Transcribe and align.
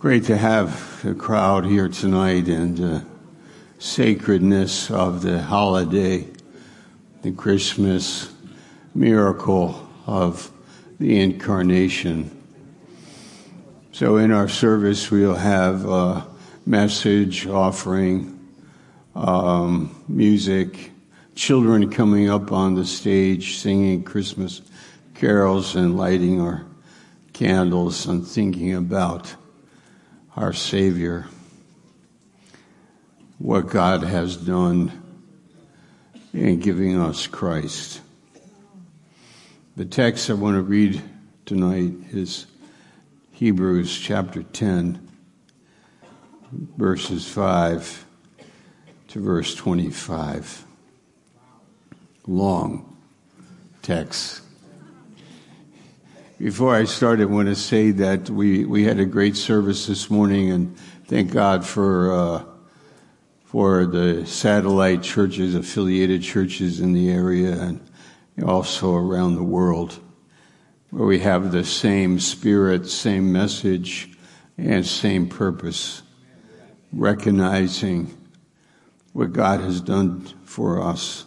Great 0.00 0.24
to 0.24 0.34
have 0.38 1.04
a 1.04 1.12
crowd 1.12 1.66
here 1.66 1.86
tonight 1.86 2.48
and 2.48 2.74
the 2.74 3.04
sacredness 3.78 4.90
of 4.90 5.20
the 5.20 5.42
holiday, 5.42 6.26
the 7.20 7.30
Christmas 7.32 8.32
miracle 8.94 9.86
of 10.06 10.50
the 10.98 11.20
incarnation. 11.20 12.30
So 13.92 14.16
in 14.16 14.32
our 14.32 14.48
service, 14.48 15.10
we'll 15.10 15.34
have 15.34 15.86
a 15.86 16.26
message, 16.64 17.46
offering, 17.46 18.40
um, 19.14 20.02
music, 20.08 20.92
children 21.34 21.90
coming 21.90 22.30
up 22.30 22.52
on 22.52 22.74
the 22.74 22.86
stage 22.86 23.58
singing 23.58 24.02
Christmas 24.04 24.62
carols 25.14 25.76
and 25.76 25.98
lighting 25.98 26.40
our 26.40 26.64
candles 27.34 28.06
and 28.06 28.26
thinking 28.26 28.74
about 28.74 29.34
our 30.36 30.52
Savior, 30.52 31.26
what 33.38 33.68
God 33.68 34.02
has 34.02 34.36
done 34.36 34.92
in 36.32 36.60
giving 36.60 37.00
us 37.00 37.26
Christ. 37.26 38.00
The 39.76 39.84
text 39.84 40.30
I 40.30 40.34
want 40.34 40.56
to 40.56 40.62
read 40.62 41.02
tonight 41.46 41.92
is 42.12 42.46
Hebrews 43.32 43.98
chapter 43.98 44.42
10, 44.42 45.08
verses 46.76 47.26
5 47.28 48.06
to 49.08 49.20
verse 49.20 49.54
25. 49.54 50.64
Long 52.26 52.96
text. 53.82 54.42
Before 56.40 56.74
I 56.74 56.84
start, 56.84 57.20
I 57.20 57.26
want 57.26 57.48
to 57.48 57.54
say 57.54 57.90
that 57.90 58.30
we, 58.30 58.64
we 58.64 58.84
had 58.84 58.98
a 58.98 59.04
great 59.04 59.36
service 59.36 59.88
this 59.88 60.08
morning, 60.08 60.50
and 60.50 60.74
thank 61.04 61.30
God 61.30 61.66
for 61.66 62.14
uh, 62.14 62.44
for 63.44 63.84
the 63.84 64.24
satellite 64.24 65.02
churches, 65.02 65.54
affiliated 65.54 66.22
churches 66.22 66.80
in 66.80 66.94
the 66.94 67.10
area, 67.10 67.60
and 67.60 67.78
also 68.42 68.94
around 68.94 69.34
the 69.34 69.42
world, 69.42 70.00
where 70.88 71.04
we 71.04 71.18
have 71.18 71.52
the 71.52 71.62
same 71.62 72.18
spirit, 72.18 72.88
same 72.88 73.30
message, 73.30 74.08
and 74.56 74.86
same 74.86 75.28
purpose, 75.28 76.00
recognizing 76.90 78.16
what 79.12 79.34
God 79.34 79.60
has 79.60 79.82
done 79.82 80.22
for 80.46 80.82
us 80.82 81.26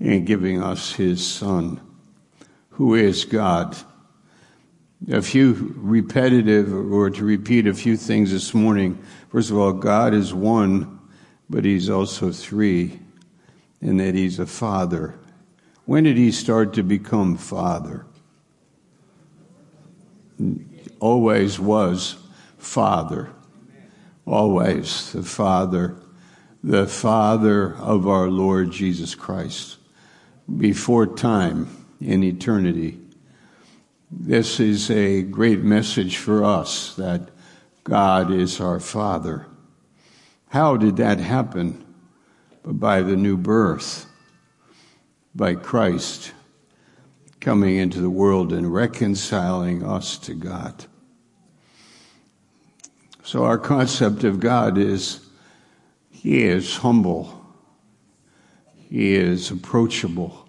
in 0.00 0.24
giving 0.24 0.60
us 0.60 0.94
His 0.94 1.24
Son, 1.24 1.80
who 2.70 2.96
is 2.96 3.24
God 3.24 3.76
a 5.06 5.22
few 5.22 5.74
repetitive 5.76 6.72
or 6.92 7.10
to 7.10 7.24
repeat 7.24 7.66
a 7.66 7.74
few 7.74 7.96
things 7.96 8.32
this 8.32 8.52
morning. 8.52 9.00
First 9.30 9.50
of 9.50 9.56
all, 9.56 9.72
God 9.72 10.12
is 10.12 10.34
one, 10.34 10.98
but 11.48 11.64
He's 11.64 11.88
also 11.88 12.32
three, 12.32 12.98
and 13.80 14.00
that 14.00 14.14
He's 14.14 14.38
a 14.38 14.46
Father. 14.46 15.18
When 15.84 16.04
did 16.04 16.16
He 16.16 16.32
start 16.32 16.74
to 16.74 16.82
become 16.82 17.36
Father? 17.36 18.06
Always 21.00 21.58
was 21.60 22.16
Father. 22.58 23.30
Always 24.26 25.12
the 25.12 25.22
Father. 25.22 25.96
The 26.62 26.86
Father 26.86 27.76
of 27.76 28.08
our 28.08 28.28
Lord 28.28 28.72
Jesus 28.72 29.14
Christ. 29.14 29.76
Before 30.58 31.06
time, 31.06 31.86
in 32.00 32.22
eternity 32.22 32.98
this 34.10 34.58
is 34.58 34.90
a 34.90 35.22
great 35.22 35.60
message 35.60 36.16
for 36.16 36.42
us 36.42 36.94
that 36.94 37.28
God 37.84 38.30
is 38.30 38.58
our 38.58 38.80
Father. 38.80 39.46
How 40.48 40.78
did 40.78 40.96
that 40.96 41.18
happen? 41.18 41.84
By 42.64 43.02
the 43.02 43.16
new 43.16 43.36
birth, 43.36 44.06
by 45.34 45.54
Christ 45.54 46.32
coming 47.40 47.76
into 47.76 48.00
the 48.00 48.10
world 48.10 48.52
and 48.52 48.72
reconciling 48.72 49.84
us 49.84 50.16
to 50.18 50.34
God. 50.34 50.86
So 53.22 53.44
our 53.44 53.58
concept 53.58 54.24
of 54.24 54.40
God 54.40 54.78
is 54.78 55.20
He 56.10 56.44
is 56.44 56.76
humble. 56.76 57.34
He 58.74 59.14
is 59.14 59.50
approachable. 59.50 60.48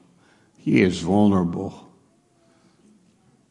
He 0.57 0.81
is 0.81 1.01
vulnerable 1.01 1.88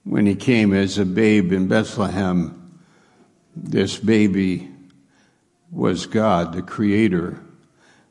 when 0.09 0.25
he 0.25 0.35
came 0.35 0.73
as 0.73 0.97
a 0.97 1.05
babe 1.05 1.53
in 1.53 1.69
Bethlehem, 1.69 2.81
this 3.55 3.99
baby 3.99 4.71
was 5.71 6.07
God, 6.07 6.55
the 6.55 6.63
Creator. 6.63 7.39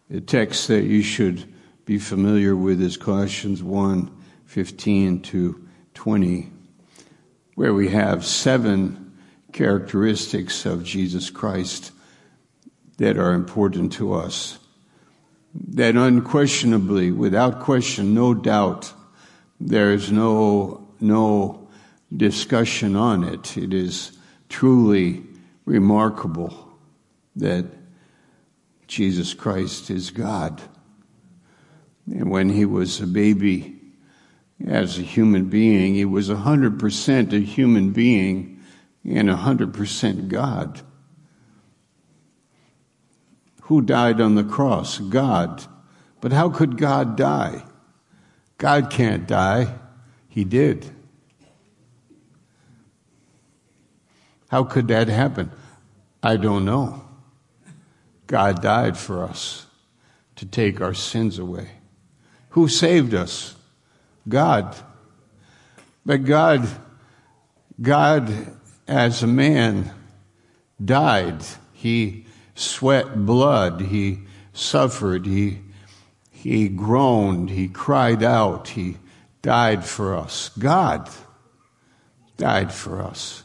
The 0.08 0.22
text 0.22 0.68
that 0.68 0.84
you 0.84 1.02
should 1.02 1.52
be 1.86 1.98
familiar 1.98 2.56
with 2.56 2.80
is 2.84 2.98
Colossians 2.98 3.64
1 3.64 4.12
15 4.46 5.22
to 5.24 5.68
20, 5.96 6.52
where 7.56 7.74
we 7.74 7.90
have 7.90 8.24
seven 8.24 9.18
characteristics 9.52 10.68
of 10.68 10.84
Jesus 10.84 11.32
Christ 11.32 11.92
that 12.98 13.18
are 13.18 13.34
important 13.34 13.92
to 13.94 14.14
us. 14.14 14.60
That 15.54 15.96
unquestionably, 15.96 17.12
without 17.12 17.60
question, 17.60 18.14
no 18.14 18.36
doubt, 18.36 18.94
there 19.60 19.92
is 19.92 20.12
no, 20.12 20.88
no 21.02 21.67
discussion 22.16 22.96
on 22.96 23.24
it. 23.24 23.58
It 23.58 23.74
is 23.74 24.18
truly 24.50 25.24
remarkable 25.66 26.78
that 27.36 27.66
Jesus 28.88 29.34
Christ 29.34 29.90
is 29.90 30.12
God. 30.12 30.62
And 32.08 32.32
when 32.32 32.50
he 32.50 32.66
was 32.66 33.02
a 33.02 33.08
baby, 33.08 33.78
as 34.66 34.98
a 34.98 35.04
human 35.04 35.46
being, 35.46 35.96
he 35.96 36.06
was 36.06 36.30
100% 36.30 37.34
a 37.34 37.40
human 37.40 37.92
being 37.92 38.64
and 39.04 39.30
100% 39.30 40.28
God. 40.28 40.82
Who 43.64 43.82
died 43.82 44.22
on 44.22 44.36
the 44.36 44.44
cross? 44.44 44.98
God. 44.98 45.66
But 46.22 46.32
how 46.32 46.50
could 46.50 46.78
God 46.78 47.16
die? 47.16 47.66
God 48.58 48.90
can't 48.90 49.28
die. 49.28 49.76
He 50.30 50.44
did. 50.44 50.96
How 54.48 54.64
could 54.64 54.88
that 54.88 55.08
happen? 55.08 55.52
I 56.24 56.38
don't 56.38 56.66
know. 56.66 57.04
God 58.28 58.62
died 58.62 58.98
for 58.98 59.24
us 59.24 59.66
to 60.36 60.46
take 60.46 60.82
our 60.82 60.94
sins 60.94 61.40
away. 61.40 61.70
Who 62.50 62.68
saved 62.68 63.14
us? 63.14 63.56
God. 64.28 64.76
But 66.06 66.26
God, 66.26 66.68
God 67.82 68.32
as 68.88 69.24
a 69.24 69.28
man 69.28 69.92
died. 70.84 71.44
He 71.74 72.26
sweat 72.56 73.26
blood. 73.26 73.82
He 73.82 74.20
suffered. 74.54 75.26
He, 75.26 75.60
he 76.32 76.70
groaned. 76.70 77.50
He 77.50 77.68
cried 77.68 78.24
out. 78.24 78.70
He 78.70 78.98
died 79.42 79.86
for 79.86 80.16
us. 80.16 80.50
God 80.58 81.10
died 82.38 82.74
for 82.74 83.02
us 83.02 83.44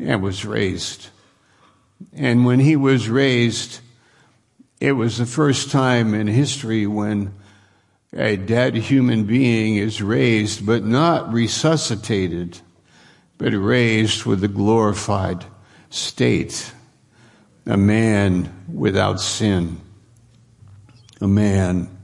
and 0.00 0.22
was 0.22 0.44
raised. 0.44 1.08
And 2.14 2.46
when 2.46 2.60
he 2.60 2.76
was 2.76 3.08
raised, 3.08 3.80
it 4.80 4.92
was 4.92 5.18
the 5.18 5.26
first 5.26 5.70
time 5.70 6.14
in 6.14 6.26
history 6.26 6.86
when 6.86 7.34
a 8.12 8.36
dead 8.36 8.74
human 8.74 9.24
being 9.24 9.76
is 9.76 10.02
raised, 10.02 10.64
but 10.66 10.84
not 10.84 11.32
resuscitated, 11.32 12.58
but 13.38 13.52
raised 13.52 14.24
with 14.24 14.42
a 14.42 14.48
glorified 14.48 15.44
state. 15.90 16.72
A 17.66 17.76
man 17.76 18.64
without 18.72 19.20
sin. 19.20 19.80
A 21.20 21.28
man 21.28 21.96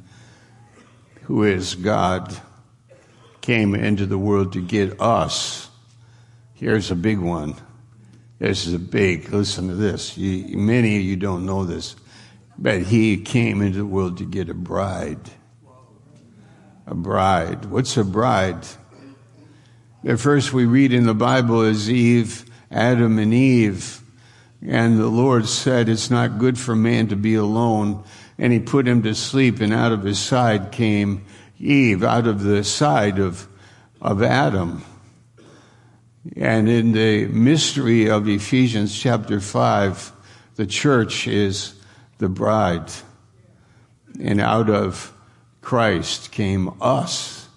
who 1.22 1.42
is 1.42 1.74
God 1.74 2.36
came 3.40 3.74
into 3.74 4.06
the 4.06 4.18
world 4.18 4.52
to 4.52 4.60
get 4.60 5.00
us. 5.00 5.70
Here's 6.54 6.90
a 6.90 6.94
big 6.94 7.18
one 7.18 7.56
this 8.38 8.66
is 8.66 8.74
a 8.74 8.78
big, 8.78 9.30
listen 9.32 9.68
to 9.68 9.74
this. 9.74 10.16
You, 10.16 10.58
many 10.58 10.96
of 10.96 11.02
you 11.02 11.16
don't 11.16 11.46
know 11.46 11.64
this, 11.64 11.96
but 12.58 12.82
he 12.82 13.16
came 13.16 13.62
into 13.62 13.78
the 13.78 13.86
world 13.86 14.18
to 14.18 14.24
get 14.24 14.50
a 14.50 14.54
bride. 14.54 15.30
A 16.86 16.94
bride. 16.94 17.64
What's 17.66 17.96
a 17.96 18.04
bride? 18.04 18.66
The 20.04 20.16
first 20.16 20.52
we 20.52 20.66
read 20.66 20.92
in 20.92 21.06
the 21.06 21.14
Bible 21.14 21.62
is 21.62 21.90
Eve, 21.90 22.44
Adam 22.70 23.18
and 23.18 23.32
Eve. 23.32 24.02
And 24.62 24.98
the 24.98 25.08
Lord 25.08 25.46
said, 25.46 25.88
it's 25.88 26.10
not 26.10 26.38
good 26.38 26.58
for 26.58 26.76
man 26.76 27.08
to 27.08 27.16
be 27.16 27.34
alone. 27.34 28.04
And 28.38 28.52
he 28.52 28.60
put 28.60 28.86
him 28.86 29.02
to 29.02 29.14
sleep 29.14 29.60
and 29.60 29.72
out 29.72 29.92
of 29.92 30.02
his 30.02 30.18
side 30.18 30.72
came 30.72 31.24
Eve, 31.58 32.04
out 32.04 32.26
of 32.26 32.42
the 32.42 32.62
side 32.64 33.18
of, 33.18 33.48
of 34.00 34.22
Adam. 34.22 34.84
And 36.34 36.68
in 36.68 36.92
the 36.92 37.26
mystery 37.26 38.08
of 38.08 38.26
Ephesians 38.28 38.98
chapter 38.98 39.38
5, 39.38 40.12
the 40.56 40.66
church 40.66 41.28
is 41.28 41.74
the 42.18 42.28
bride. 42.28 42.90
And 44.18 44.40
out 44.40 44.70
of 44.70 45.12
Christ 45.60 46.32
came 46.32 46.70
us. 46.80 47.48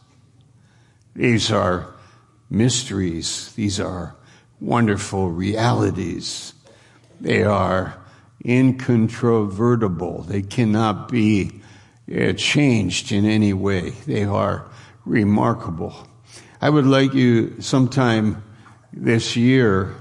These 1.15 1.51
are 1.51 1.87
mysteries. 2.49 3.53
These 3.53 3.79
are 3.79 4.15
wonderful 4.59 5.31
realities. 5.31 6.53
They 7.21 7.43
are 7.43 7.97
incontrovertible. 8.45 10.23
They 10.23 10.41
cannot 10.41 11.09
be 11.09 11.61
uh, 12.13 12.33
changed 12.33 13.11
in 13.11 13.25
any 13.25 13.53
way. 13.53 13.91
They 14.05 14.23
are 14.23 14.65
remarkable. 15.05 16.07
I 16.61 16.69
would 16.69 16.85
like 16.85 17.13
you 17.13 17.61
sometime 17.61 18.43
this 18.93 19.35
year, 19.35 19.95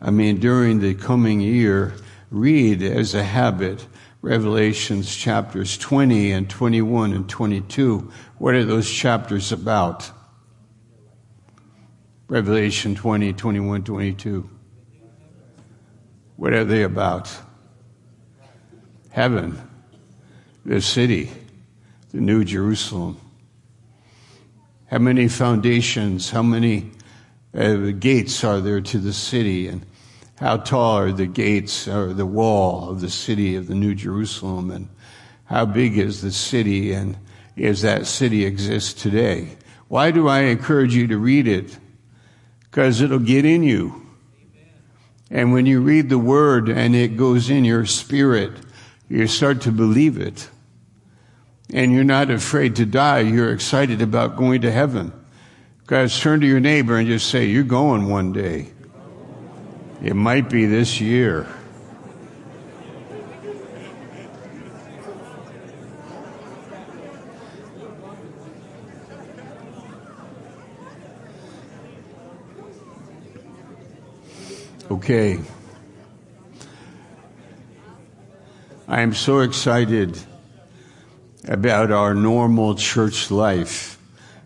I 0.00 0.10
mean, 0.10 0.38
during 0.38 0.80
the 0.80 0.94
coming 0.94 1.40
year, 1.40 1.94
read 2.30 2.82
as 2.82 3.14
a 3.14 3.22
habit 3.22 3.86
Revelations 4.20 5.14
chapters 5.14 5.78
20 5.78 6.32
and 6.32 6.50
21 6.50 7.12
and 7.12 7.28
22. 7.28 8.10
What 8.38 8.54
are 8.54 8.64
those 8.64 8.90
chapters 8.90 9.52
about? 9.52 10.10
Revelation 12.26 12.94
20, 12.94 13.32
21, 13.32 13.84
22. 13.84 14.50
What 16.36 16.52
are 16.52 16.64
they 16.64 16.82
about? 16.82 17.34
Heaven, 19.10 19.60
the 20.64 20.80
city, 20.80 21.30
the 22.10 22.20
New 22.20 22.44
Jerusalem. 22.44 23.18
How 24.86 24.98
many 24.98 25.28
foundations, 25.28 26.30
how 26.30 26.42
many 26.42 26.90
uh, 27.58 27.76
the 27.76 27.92
gates 27.92 28.44
are 28.44 28.60
there 28.60 28.80
to 28.80 28.98
the 28.98 29.12
city, 29.12 29.66
and 29.66 29.84
how 30.36 30.56
tall 30.56 30.96
are 30.96 31.12
the 31.12 31.26
gates 31.26 31.88
or 31.88 32.14
the 32.14 32.26
wall 32.26 32.88
of 32.88 33.00
the 33.00 33.10
city 33.10 33.56
of 33.56 33.66
the 33.66 33.74
New 33.74 33.94
Jerusalem, 33.94 34.70
and 34.70 34.88
how 35.46 35.66
big 35.66 35.98
is 35.98 36.22
the 36.22 36.30
city, 36.30 36.92
and 36.92 37.16
is 37.56 37.82
that 37.82 38.06
city 38.06 38.44
exists 38.44 39.02
today? 39.02 39.56
Why 39.88 40.12
do 40.12 40.28
I 40.28 40.40
encourage 40.40 40.94
you 40.94 41.08
to 41.08 41.18
read 41.18 41.48
it? 41.48 41.76
Because 42.60 43.00
it'll 43.00 43.18
get 43.18 43.44
in 43.44 43.62
you. 43.62 44.06
And 45.30 45.52
when 45.52 45.66
you 45.66 45.80
read 45.80 46.08
the 46.08 46.18
word 46.18 46.68
and 46.68 46.94
it 46.94 47.16
goes 47.16 47.50
in 47.50 47.64
your 47.64 47.86
spirit, 47.86 48.52
you 49.08 49.26
start 49.26 49.62
to 49.62 49.72
believe 49.72 50.18
it. 50.18 50.48
And 51.72 51.92
you're 51.92 52.04
not 52.04 52.30
afraid 52.30 52.76
to 52.76 52.86
die. 52.86 53.20
You're 53.20 53.52
excited 53.52 54.00
about 54.00 54.36
going 54.36 54.62
to 54.62 54.70
heaven. 54.70 55.12
Guys, 55.88 56.20
turn 56.20 56.38
to 56.42 56.46
your 56.46 56.60
neighbor 56.60 56.98
and 56.98 57.08
just 57.08 57.30
say, 57.30 57.46
You're 57.46 57.64
going 57.64 58.10
one 58.10 58.30
day. 58.30 58.68
It 60.02 60.14
might 60.14 60.50
be 60.50 60.66
this 60.66 61.00
year. 61.00 61.46
Okay. 74.90 75.40
I 78.86 79.00
am 79.00 79.14
so 79.14 79.38
excited 79.38 80.18
about 81.44 81.90
our 81.90 82.14
normal 82.14 82.74
church 82.74 83.30
life. 83.30 83.97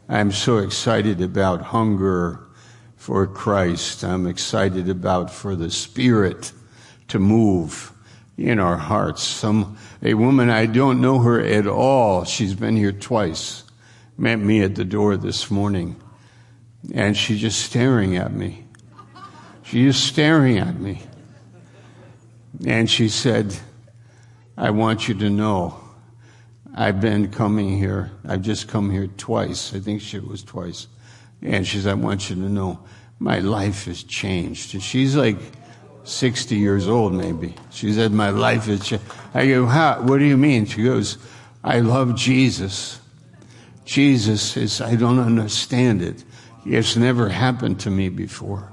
I'm 0.09 0.33
so 0.33 0.59
excited 0.59 1.21
about 1.21 1.63
hunger 1.63 2.41
for 2.97 3.27
Christ. 3.27 4.05
I'm 4.05 4.27
excited 4.27 4.89
about 4.89 5.31
for 5.31 5.57
the 5.57 5.71
Spirit 5.71 6.53
to 7.09 7.19
move 7.19 7.93
in 8.37 8.59
our 8.59 8.77
hearts. 8.77 9.23
Some, 9.23 9.77
a 10.03 10.15
woman, 10.15 10.51
I 10.51 10.67
don't 10.67 11.01
know 11.01 11.21
her 11.21 11.41
at 11.41 11.67
all. 11.67 12.25
She's 12.25 12.55
been 12.55 12.77
here 12.77 12.93
twice. 12.93 13.65
Met 14.19 14.39
me 14.39 14.63
at 14.63 14.75
the 14.75 14.85
door 14.85 15.17
this 15.17 15.51
morning. 15.51 15.97
And 16.95 17.17
she's 17.17 17.41
just 17.41 17.61
staring 17.61 18.17
at 18.17 18.33
me. 18.33 18.65
She's 19.63 19.95
just 19.95 20.07
staring 20.07 20.59
at 20.59 20.79
me. 20.79 21.03
And 22.67 22.91
she 22.91 23.09
said, 23.09 23.55
I 24.57 24.71
want 24.71 25.09
you 25.09 25.15
to 25.15 25.31
know 25.31 25.82
I've 26.75 27.01
been 27.01 27.31
coming 27.31 27.77
here. 27.77 28.11
I've 28.27 28.43
just 28.43 28.69
come 28.69 28.91
here 28.91 29.07
twice. 29.07 29.75
I 29.75 29.81
think 29.81 30.01
she 30.01 30.19
was 30.19 30.43
twice. 30.43 30.87
And 31.43 31.67
she 31.67 31.81
said, 31.81 31.93
I 31.93 31.95
want 31.95 32.31
you 32.31 32.37
to 32.37 32.49
know 32.49 32.81
my 33.19 33.41
life 33.41 33.85
has 33.85 34.03
changed. 34.03 34.75
And 34.75 34.83
she's 34.83 35.15
like 35.15 35.37
60 36.05 36.57
years 36.57 36.89
old, 36.89 37.13
maybe. 37.13 37.55
She 37.71 37.93
said, 37.93 38.13
My 38.13 38.31
life 38.31 38.67
has 38.67 38.87
changed. 38.87 39.05
I 39.35 39.47
go, 39.47 39.67
How? 39.67 40.01
What 40.03 40.19
do 40.19 40.25
you 40.25 40.37
mean? 40.37 40.65
She 40.67 40.83
goes, 40.85 41.19
I 41.63 41.81
love 41.81 42.17
Jesus. 42.17 43.01
Jesus 43.85 44.57
is, 44.57 44.81
I 44.81 44.97
don't 44.97 45.19
understand 45.19 46.03
it. 46.03 46.25
It's 46.65 46.97
never 46.97 47.29
happened 47.29 47.81
to 47.81 47.91
me 47.91 48.09
before. 48.09 48.73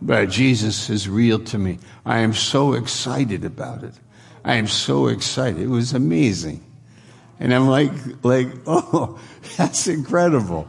But 0.00 0.30
Jesus 0.30 0.88
is 0.90 1.08
real 1.08 1.38
to 1.44 1.58
me. 1.58 1.78
I 2.06 2.18
am 2.20 2.32
so 2.32 2.74
excited 2.74 3.44
about 3.44 3.82
it. 3.82 3.94
I 4.44 4.54
am 4.54 4.66
so 4.66 5.08
excited. 5.08 5.60
It 5.60 5.68
was 5.68 5.92
amazing. 5.92 6.63
And 7.44 7.52
I'm 7.52 7.68
like, 7.68 7.92
like, 8.24 8.48
oh, 8.66 9.20
that's 9.58 9.86
incredible. 9.86 10.66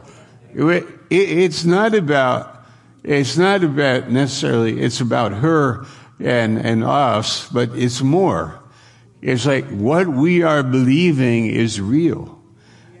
It, 0.52 0.84
it, 1.08 1.30
it's 1.38 1.64
not 1.64 1.94
about, 1.94 2.66
it's 3.02 3.38
not 3.38 3.64
about 3.64 4.10
necessarily, 4.10 4.82
it's 4.82 5.00
about 5.00 5.32
her 5.32 5.86
and, 6.20 6.58
and 6.58 6.84
us, 6.84 7.48
but 7.48 7.70
it's 7.70 8.02
more. 8.02 8.60
It's 9.22 9.46
like 9.46 9.66
what 9.70 10.06
we 10.06 10.42
are 10.42 10.62
believing 10.62 11.46
is 11.46 11.80
real. 11.80 12.38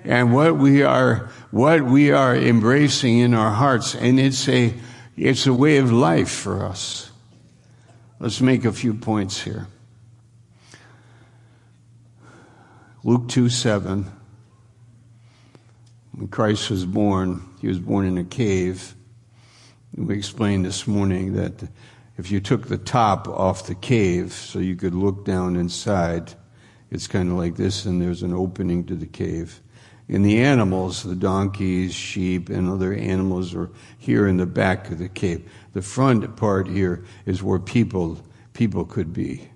And 0.04 0.32
what 0.32 0.56
we 0.56 0.82
are, 0.82 1.28
what 1.50 1.82
we 1.82 2.12
are 2.12 2.34
embracing 2.34 3.18
in 3.18 3.34
our 3.34 3.50
hearts. 3.50 3.94
And 3.94 4.18
it's 4.18 4.48
a, 4.48 4.72
it's 5.18 5.46
a 5.46 5.52
way 5.52 5.76
of 5.76 5.92
life 5.92 6.30
for 6.30 6.64
us. 6.64 7.10
Let's 8.20 8.40
make 8.40 8.64
a 8.64 8.72
few 8.72 8.94
points 8.94 9.42
here. 9.42 9.66
Luke 13.06 13.28
2 13.28 13.48
7. 13.48 14.10
When 16.10 16.26
Christ 16.26 16.70
was 16.70 16.84
born, 16.84 17.40
he 17.60 17.68
was 17.68 17.78
born 17.78 18.04
in 18.04 18.18
a 18.18 18.24
cave. 18.24 18.96
We 19.94 20.16
explained 20.16 20.66
this 20.66 20.88
morning 20.88 21.34
that 21.34 21.68
if 22.18 22.32
you 22.32 22.40
took 22.40 22.66
the 22.66 22.78
top 22.78 23.28
off 23.28 23.68
the 23.68 23.76
cave 23.76 24.32
so 24.32 24.58
you 24.58 24.74
could 24.74 24.92
look 24.92 25.24
down 25.24 25.54
inside, 25.54 26.34
it's 26.90 27.06
kind 27.06 27.30
of 27.30 27.36
like 27.36 27.54
this, 27.54 27.84
and 27.84 28.02
there's 28.02 28.24
an 28.24 28.34
opening 28.34 28.84
to 28.86 28.96
the 28.96 29.06
cave. 29.06 29.60
And 30.08 30.24
the 30.24 30.40
animals, 30.40 31.04
the 31.04 31.14
donkeys, 31.14 31.94
sheep, 31.94 32.48
and 32.48 32.68
other 32.68 32.92
animals 32.92 33.54
are 33.54 33.70
here 33.98 34.26
in 34.26 34.36
the 34.36 34.46
back 34.46 34.90
of 34.90 34.98
the 34.98 35.08
cave. 35.08 35.48
The 35.74 35.82
front 35.82 36.36
part 36.36 36.66
here 36.66 37.04
is 37.24 37.40
where 37.40 37.60
people, 37.60 38.18
people 38.52 38.84
could 38.84 39.12
be 39.12 39.48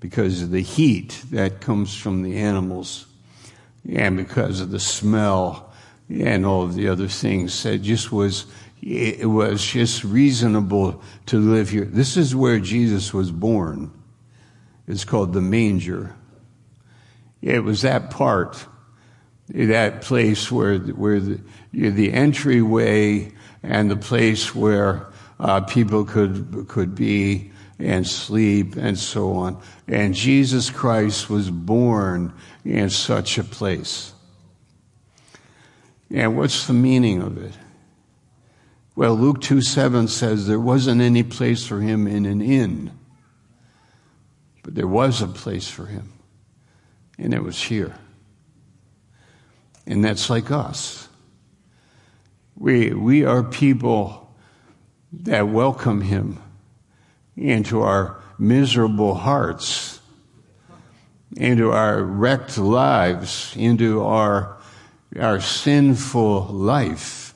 because 0.00 0.42
of 0.42 0.50
the 0.50 0.62
heat 0.62 1.22
that 1.30 1.60
comes 1.60 1.94
from 1.94 2.22
the 2.22 2.38
animals 2.38 3.06
and 3.88 4.16
because 4.16 4.60
of 4.60 4.70
the 4.70 4.80
smell 4.80 5.72
and 6.08 6.44
all 6.44 6.62
of 6.62 6.74
the 6.74 6.88
other 6.88 7.06
things. 7.06 7.62
that 7.62 7.78
just 7.82 8.10
was, 8.10 8.46
it 8.82 9.28
was 9.28 9.64
just 9.64 10.02
reasonable 10.02 11.02
to 11.26 11.38
live 11.38 11.70
here. 11.70 11.84
This 11.84 12.16
is 12.16 12.34
where 12.34 12.58
Jesus 12.58 13.14
was 13.14 13.30
born. 13.30 13.92
It's 14.88 15.04
called 15.04 15.32
the 15.32 15.40
manger. 15.40 16.16
It 17.42 17.62
was 17.62 17.82
that 17.82 18.10
part, 18.10 18.66
that 19.50 20.02
place 20.02 20.50
where, 20.50 20.78
where 20.78 21.20
the, 21.20 21.40
the 21.72 22.12
entryway 22.12 23.32
and 23.62 23.90
the 23.90 23.96
place 23.96 24.54
where 24.54 25.06
uh, 25.38 25.60
people 25.62 26.04
could, 26.04 26.66
could 26.68 26.94
be 26.94 27.50
and 27.80 28.06
sleep 28.06 28.76
and 28.76 28.98
so 28.98 29.32
on. 29.32 29.60
And 29.88 30.14
Jesus 30.14 30.70
Christ 30.70 31.30
was 31.30 31.50
born 31.50 32.32
in 32.64 32.90
such 32.90 33.38
a 33.38 33.44
place. 33.44 34.12
And 36.10 36.36
what's 36.36 36.66
the 36.66 36.72
meaning 36.72 37.22
of 37.22 37.38
it? 37.38 37.54
Well, 38.96 39.14
Luke 39.14 39.40
2 39.40 39.62
7 39.62 40.08
says 40.08 40.46
there 40.46 40.60
wasn't 40.60 41.00
any 41.00 41.22
place 41.22 41.66
for 41.66 41.80
him 41.80 42.06
in 42.06 42.26
an 42.26 42.40
inn, 42.40 42.92
but 44.62 44.74
there 44.74 44.88
was 44.88 45.22
a 45.22 45.28
place 45.28 45.68
for 45.68 45.86
him, 45.86 46.12
and 47.18 47.32
it 47.32 47.42
was 47.42 47.62
here. 47.62 47.94
And 49.86 50.04
that's 50.04 50.28
like 50.28 50.50
us. 50.50 51.08
We, 52.56 52.92
we 52.92 53.24
are 53.24 53.42
people 53.42 54.34
that 55.12 55.48
welcome 55.48 56.02
him 56.02 56.42
into 57.36 57.82
our 57.82 58.20
miserable 58.38 59.14
hearts, 59.14 60.00
into 61.36 61.70
our 61.70 62.02
wrecked 62.02 62.58
lives, 62.58 63.54
into 63.56 64.02
our, 64.02 64.56
our 65.18 65.40
sinful 65.40 66.46
life. 66.46 67.34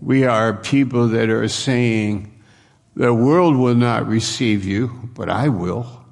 We 0.00 0.24
are 0.24 0.52
people 0.52 1.08
that 1.08 1.30
are 1.30 1.48
saying, 1.48 2.34
the 2.94 3.14
world 3.14 3.56
will 3.56 3.76
not 3.76 4.08
receive 4.08 4.64
you, 4.64 5.10
but 5.14 5.30
I 5.30 5.48
will. 5.48 6.04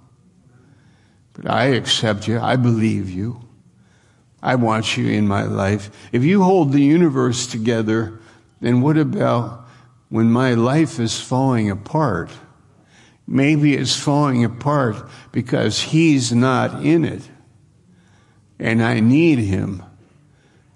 But 1.33 1.51
I 1.51 1.65
accept 1.67 2.29
you. 2.29 2.39
I 2.39 2.57
believe 2.57 3.11
you. 3.11 3.43
I 4.43 4.55
want 4.55 4.97
you 4.97 5.09
in 5.09 5.27
my 5.27 5.43
life. 5.43 5.91
If 6.13 6.23
you 6.23 6.43
hold 6.43 6.73
the 6.73 6.83
universe 6.83 7.47
together, 7.49 8.21
then 8.61 8.81
what 8.81 8.97
about 8.97 9.67
when 10.09 10.31
my 10.31 10.55
life 10.55 11.01
is 11.01 11.21
falling 11.21 11.71
apart? 11.71 12.31
Maybe 13.27 13.75
it's 13.75 13.97
falling 13.97 14.45
apart 14.45 15.09
because 15.33 15.81
he's 15.81 16.33
not 16.33 16.85
in 16.85 17.05
it. 17.05 17.29
And 18.59 18.83
I 18.83 19.01
need 19.01 19.39
him 19.39 19.83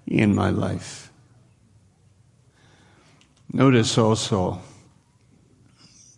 in 0.05 0.35
my 0.35 0.49
life. 0.49 1.11
Notice 3.53 3.97
also, 3.97 4.61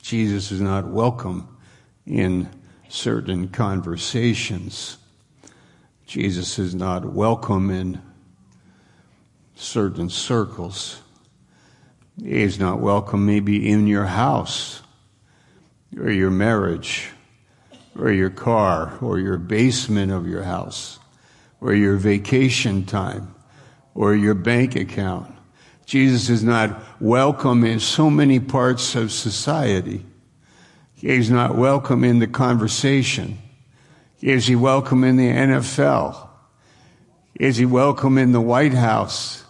Jesus 0.01 0.51
is 0.51 0.59
not 0.59 0.87
welcome 0.87 1.47
in 2.05 2.49
certain 2.89 3.47
conversations. 3.47 4.97
Jesus 6.05 6.59
is 6.59 6.75
not 6.75 7.05
welcome 7.05 7.69
in 7.69 8.01
certain 9.55 10.09
circles. 10.09 11.01
He 12.21 12.43
is 12.43 12.59
not 12.59 12.79
welcome 12.79 13.25
maybe 13.25 13.67
in 13.67 13.87
your 13.87 14.05
house 14.05 14.82
or 15.97 16.11
your 16.11 16.31
marriage 16.31 17.09
or 17.97 18.11
your 18.11 18.29
car 18.29 18.97
or 19.01 19.19
your 19.19 19.37
basement 19.37 20.11
of 20.11 20.27
your 20.27 20.43
house 20.43 20.99
or 21.61 21.73
your 21.73 21.95
vacation 21.95 22.85
time 22.85 23.33
or 23.95 24.15
your 24.15 24.33
bank 24.33 24.75
account. 24.75 25.33
Jesus 25.85 26.29
is 26.29 26.43
not 26.43 26.81
welcome 27.01 27.63
in 27.63 27.79
so 27.79 28.09
many 28.09 28.39
parts 28.39 28.95
of 28.95 29.11
society. 29.11 30.05
He's 30.93 31.29
not 31.29 31.57
welcome 31.57 32.03
in 32.03 32.19
the 32.19 32.27
conversation. 32.27 33.37
Is 34.21 34.47
he 34.47 34.55
welcome 34.55 35.03
in 35.03 35.17
the 35.17 35.29
NFL? 35.29 36.29
Is 37.35 37.57
he 37.57 37.65
welcome 37.65 38.17
in 38.17 38.31
the 38.31 38.41
White 38.41 38.73
House? 38.73 39.43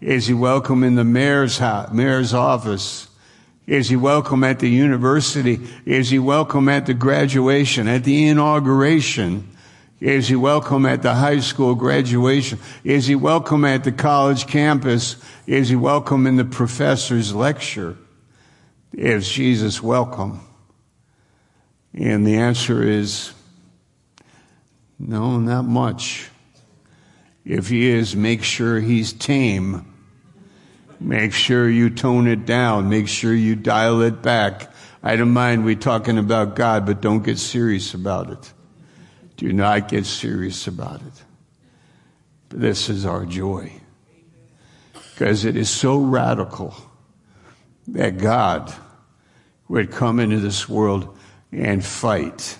Is 0.00 0.26
he 0.26 0.34
welcome 0.34 0.82
in 0.82 0.96
the 0.96 1.04
mayor's 1.04 1.60
mayor's 1.92 2.34
office? 2.34 3.07
Is 3.68 3.90
he 3.90 3.96
welcome 3.96 4.44
at 4.44 4.60
the 4.60 4.70
university? 4.70 5.60
Is 5.84 6.08
he 6.08 6.18
welcome 6.18 6.70
at 6.70 6.86
the 6.86 6.94
graduation, 6.94 7.86
at 7.86 8.02
the 8.02 8.26
inauguration? 8.26 9.46
Is 10.00 10.26
he 10.26 10.36
welcome 10.36 10.86
at 10.86 11.02
the 11.02 11.12
high 11.12 11.40
school 11.40 11.74
graduation? 11.74 12.60
Is 12.82 13.06
he 13.06 13.14
welcome 13.14 13.66
at 13.66 13.84
the 13.84 13.92
college 13.92 14.46
campus? 14.46 15.16
Is 15.46 15.68
he 15.68 15.76
welcome 15.76 16.26
in 16.26 16.36
the 16.36 16.46
professor's 16.46 17.34
lecture? 17.34 17.98
Is 18.94 19.28
Jesus 19.28 19.82
welcome? 19.82 20.40
And 21.92 22.26
the 22.26 22.38
answer 22.38 22.82
is 22.82 23.34
no, 24.98 25.38
not 25.38 25.66
much. 25.66 26.30
If 27.44 27.68
he 27.68 27.86
is, 27.86 28.16
make 28.16 28.42
sure 28.42 28.80
he's 28.80 29.12
tame 29.12 29.97
Make 31.00 31.32
sure 31.32 31.68
you 31.68 31.90
tone 31.90 32.26
it 32.26 32.44
down. 32.44 32.88
Make 32.88 33.08
sure 33.08 33.34
you 33.34 33.54
dial 33.54 34.02
it 34.02 34.20
back. 34.22 34.72
I 35.02 35.16
don't 35.16 35.30
mind 35.30 35.64
we 35.64 35.76
talking 35.76 36.18
about 36.18 36.56
God, 36.56 36.84
but 36.86 37.00
don't 37.00 37.22
get 37.22 37.38
serious 37.38 37.94
about 37.94 38.30
it. 38.30 38.52
Do 39.36 39.52
not 39.52 39.88
get 39.88 40.06
serious 40.06 40.66
about 40.66 41.00
it. 41.00 41.24
But 42.48 42.60
this 42.60 42.88
is 42.88 43.06
our 43.06 43.24
joy. 43.24 43.72
Because 44.92 45.44
it 45.44 45.56
is 45.56 45.70
so 45.70 45.98
radical 45.98 46.74
that 47.88 48.18
God 48.18 48.72
would 49.68 49.90
come 49.90 50.18
into 50.18 50.38
this 50.38 50.68
world 50.68 51.16
and 51.52 51.84
fight 51.84 52.58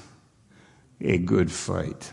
a 1.00 1.18
good 1.18 1.50
fight. 1.50 2.12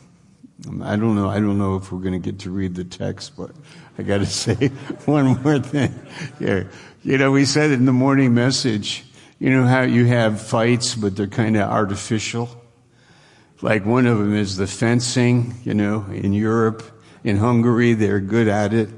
I 0.82 0.96
don't 0.96 1.16
know. 1.16 1.30
I 1.30 1.40
don't 1.40 1.58
know 1.58 1.76
if 1.76 1.92
we're 1.92 2.00
going 2.00 2.20
to 2.20 2.32
get 2.32 2.40
to 2.42 2.52
read 2.52 2.76
the 2.76 2.84
text, 2.84 3.36
but 3.36 3.52
I 3.98 4.04
got 4.04 4.20
to 4.20 4.26
say 4.28 4.70
one 5.06 5.42
more 5.42 5.60
thing. 5.60 5.94
Yeah. 6.40 6.64
You 7.04 7.18
know, 7.18 7.32
we 7.32 7.46
said 7.46 7.72
in 7.72 7.86
the 7.86 7.94
morning 7.94 8.34
message, 8.34 9.04
you 9.40 9.50
know 9.50 9.66
how 9.66 9.82
you 9.82 10.06
have 10.06 10.42
fights, 10.42 10.96
but 10.96 11.16
they're 11.16 11.28
kind 11.28 11.56
of 11.56 11.70
artificial? 11.70 12.50
Like 13.62 13.86
one 13.86 14.06
of 14.08 14.18
them 14.18 14.36
is 14.36 14.58
the 14.58 14.68
fencing, 14.68 15.56
you 15.64 15.74
know, 15.74 16.06
in 16.12 16.34
Europe, 16.34 16.84
in 17.24 17.38
Hungary, 17.38 17.94
they're 17.94 18.20
good 18.20 18.48
at 18.48 18.74
it. 18.74 18.90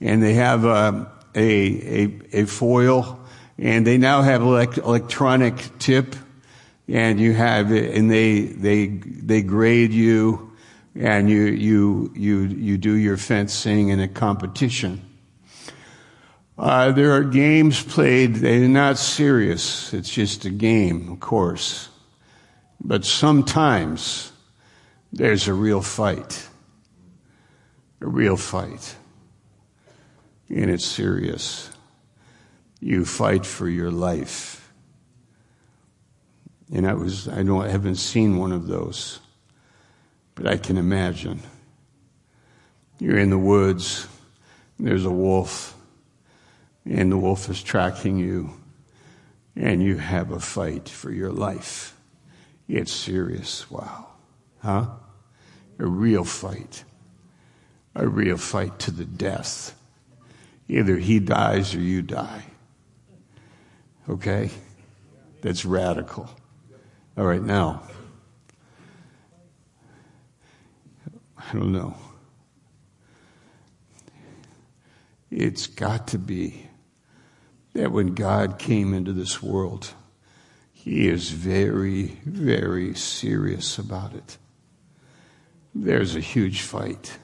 And 0.00 0.22
they 0.22 0.34
have 0.34 0.64
a, 0.64 1.10
a, 1.34 2.04
a, 2.04 2.20
a 2.32 2.44
foil, 2.46 3.20
and 3.58 3.86
they 3.86 3.98
now 3.98 4.22
have 4.22 4.42
elect, 4.42 4.78
electronic 4.78 5.78
tip, 5.78 6.14
and 6.86 7.20
you 7.20 7.34
have 7.34 7.72
it, 7.72 7.94
and 7.94 8.10
they, 8.10 8.42
they, 8.42 8.86
they 8.86 9.42
grade 9.42 9.92
you 9.92 10.47
and 10.98 11.30
you, 11.30 11.44
you, 11.44 12.12
you, 12.16 12.40
you 12.40 12.76
do 12.76 12.94
your 12.94 13.16
fencing 13.16 13.90
in 13.90 14.00
a 14.00 14.08
competition. 14.08 15.00
Uh, 16.58 16.90
there 16.90 17.12
are 17.12 17.22
games 17.22 17.80
played, 17.80 18.34
they're 18.36 18.66
not 18.68 18.98
serious. 18.98 19.94
It's 19.94 20.10
just 20.10 20.44
a 20.44 20.50
game, 20.50 21.12
of 21.12 21.20
course. 21.20 21.88
But 22.80 23.04
sometimes 23.04 24.32
there's 25.12 25.46
a 25.46 25.54
real 25.54 25.82
fight. 25.82 26.48
A 28.00 28.08
real 28.08 28.36
fight. 28.36 28.96
And 30.48 30.68
it's 30.68 30.84
serious. 30.84 31.70
You 32.80 33.04
fight 33.04 33.46
for 33.46 33.68
your 33.68 33.92
life. 33.92 34.72
And 36.72 36.88
I 36.88 36.94
was, 36.94 37.28
I 37.28 37.44
don't, 37.44 37.64
I 37.64 37.68
haven't 37.68 37.96
seen 37.96 38.36
one 38.36 38.50
of 38.50 38.66
those. 38.66 39.20
But 40.38 40.46
I 40.46 40.56
can 40.56 40.76
imagine. 40.76 41.40
You're 43.00 43.18
in 43.18 43.30
the 43.30 43.38
woods, 43.38 44.06
there's 44.78 45.04
a 45.04 45.10
wolf, 45.10 45.76
and 46.84 47.10
the 47.10 47.16
wolf 47.16 47.48
is 47.50 47.60
tracking 47.60 48.18
you, 48.18 48.52
and 49.56 49.82
you 49.82 49.96
have 49.96 50.30
a 50.30 50.38
fight 50.38 50.88
for 50.88 51.10
your 51.10 51.32
life. 51.32 51.96
It's 52.68 52.92
serious. 52.92 53.68
Wow. 53.68 54.06
Huh? 54.60 54.86
A 55.80 55.86
real 55.86 56.22
fight. 56.22 56.84
A 57.96 58.06
real 58.06 58.36
fight 58.36 58.78
to 58.80 58.92
the 58.92 59.04
death. 59.04 59.76
Either 60.68 60.98
he 60.98 61.18
dies 61.18 61.74
or 61.74 61.80
you 61.80 62.00
die. 62.00 62.44
Okay? 64.08 64.50
That's 65.40 65.64
radical. 65.64 66.30
All 67.16 67.24
right, 67.24 67.42
now. 67.42 67.82
I 71.38 71.52
don't 71.52 71.72
know. 71.72 71.96
It's 75.30 75.66
got 75.66 76.08
to 76.08 76.18
be 76.18 76.66
that 77.74 77.92
when 77.92 78.14
God 78.14 78.58
came 78.58 78.92
into 78.92 79.12
this 79.12 79.42
world, 79.42 79.92
He 80.72 81.08
is 81.08 81.30
very, 81.30 82.18
very 82.24 82.94
serious 82.94 83.78
about 83.78 84.14
it. 84.14 84.38
There's 85.74 86.16
a 86.16 86.20
huge 86.20 86.62
fight 86.62 87.18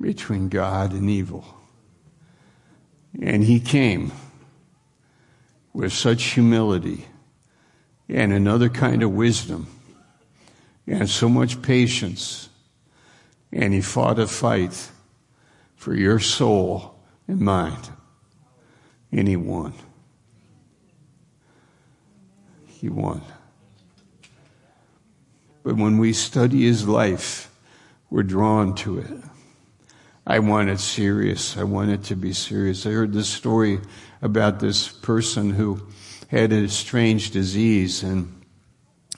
between 0.00 0.48
God 0.48 0.92
and 0.92 1.10
evil. 1.10 1.44
And 3.20 3.44
He 3.44 3.60
came 3.60 4.12
with 5.72 5.92
such 5.92 6.22
humility 6.22 7.06
and 8.08 8.32
another 8.32 8.68
kind 8.68 9.02
of 9.02 9.12
wisdom 9.12 9.66
and 10.86 11.10
so 11.10 11.28
much 11.28 11.60
patience 11.60 12.48
and 13.52 13.72
he 13.72 13.80
fought 13.80 14.18
a 14.18 14.26
fight 14.26 14.90
for 15.76 15.94
your 15.94 16.18
soul 16.18 17.00
and 17.26 17.40
mind. 17.40 17.90
And 19.10 19.26
he 19.26 19.36
won. 19.36 19.74
He 22.66 22.88
won. 22.88 23.22
But 25.62 25.76
when 25.76 25.98
we 25.98 26.12
study 26.12 26.64
his 26.64 26.86
life, 26.86 27.50
we're 28.10 28.22
drawn 28.22 28.74
to 28.76 28.98
it. 28.98 29.10
I 30.26 30.40
want 30.40 30.68
it 30.68 30.78
serious. 30.78 31.56
I 31.56 31.64
want 31.64 31.90
it 31.90 32.04
to 32.04 32.16
be 32.16 32.32
serious. 32.32 32.84
I 32.84 32.90
heard 32.90 33.12
this 33.12 33.28
story 33.28 33.80
about 34.20 34.60
this 34.60 34.88
person 34.88 35.50
who 35.50 35.86
had 36.28 36.52
a 36.52 36.68
strange 36.68 37.30
disease 37.30 38.02
and 38.02 38.42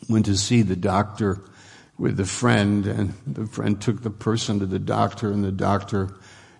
went 0.08 0.26
to 0.26 0.36
see 0.36 0.62
the 0.62 0.76
doctor 0.76 1.44
with 2.00 2.18
a 2.18 2.24
friend, 2.24 2.86
and 2.86 3.12
the 3.26 3.46
friend 3.46 3.78
took 3.78 4.02
the 4.02 4.10
person 4.10 4.58
to 4.58 4.64
the 4.64 4.78
doctor, 4.78 5.30
and 5.30 5.44
the 5.44 5.52
doctor 5.52 6.08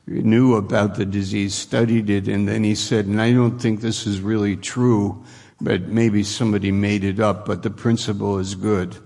knew 0.07 0.55
about 0.55 0.97
the 0.97 1.07
disease, 1.07 1.55
studied 1.55 2.11
it, 2.11 2.29
and 2.29 2.47
then 2.47 2.63
he 2.63 2.75
said, 2.75 3.07
and 3.07 3.23
I 3.23 3.33
don't 3.33 3.59
think 3.59 3.81
this 3.81 4.07
is 4.07 4.21
really 4.21 4.55
true, 4.55 5.25
but 5.59 5.89
maybe 5.89 6.25
somebody 6.25 6.71
made 6.71 7.05
it 7.05 7.21
up, 7.21 7.47
but 7.47 7.63
the 7.63 7.71
principle 7.71 8.39
is 8.39 8.55
good. 8.55 8.99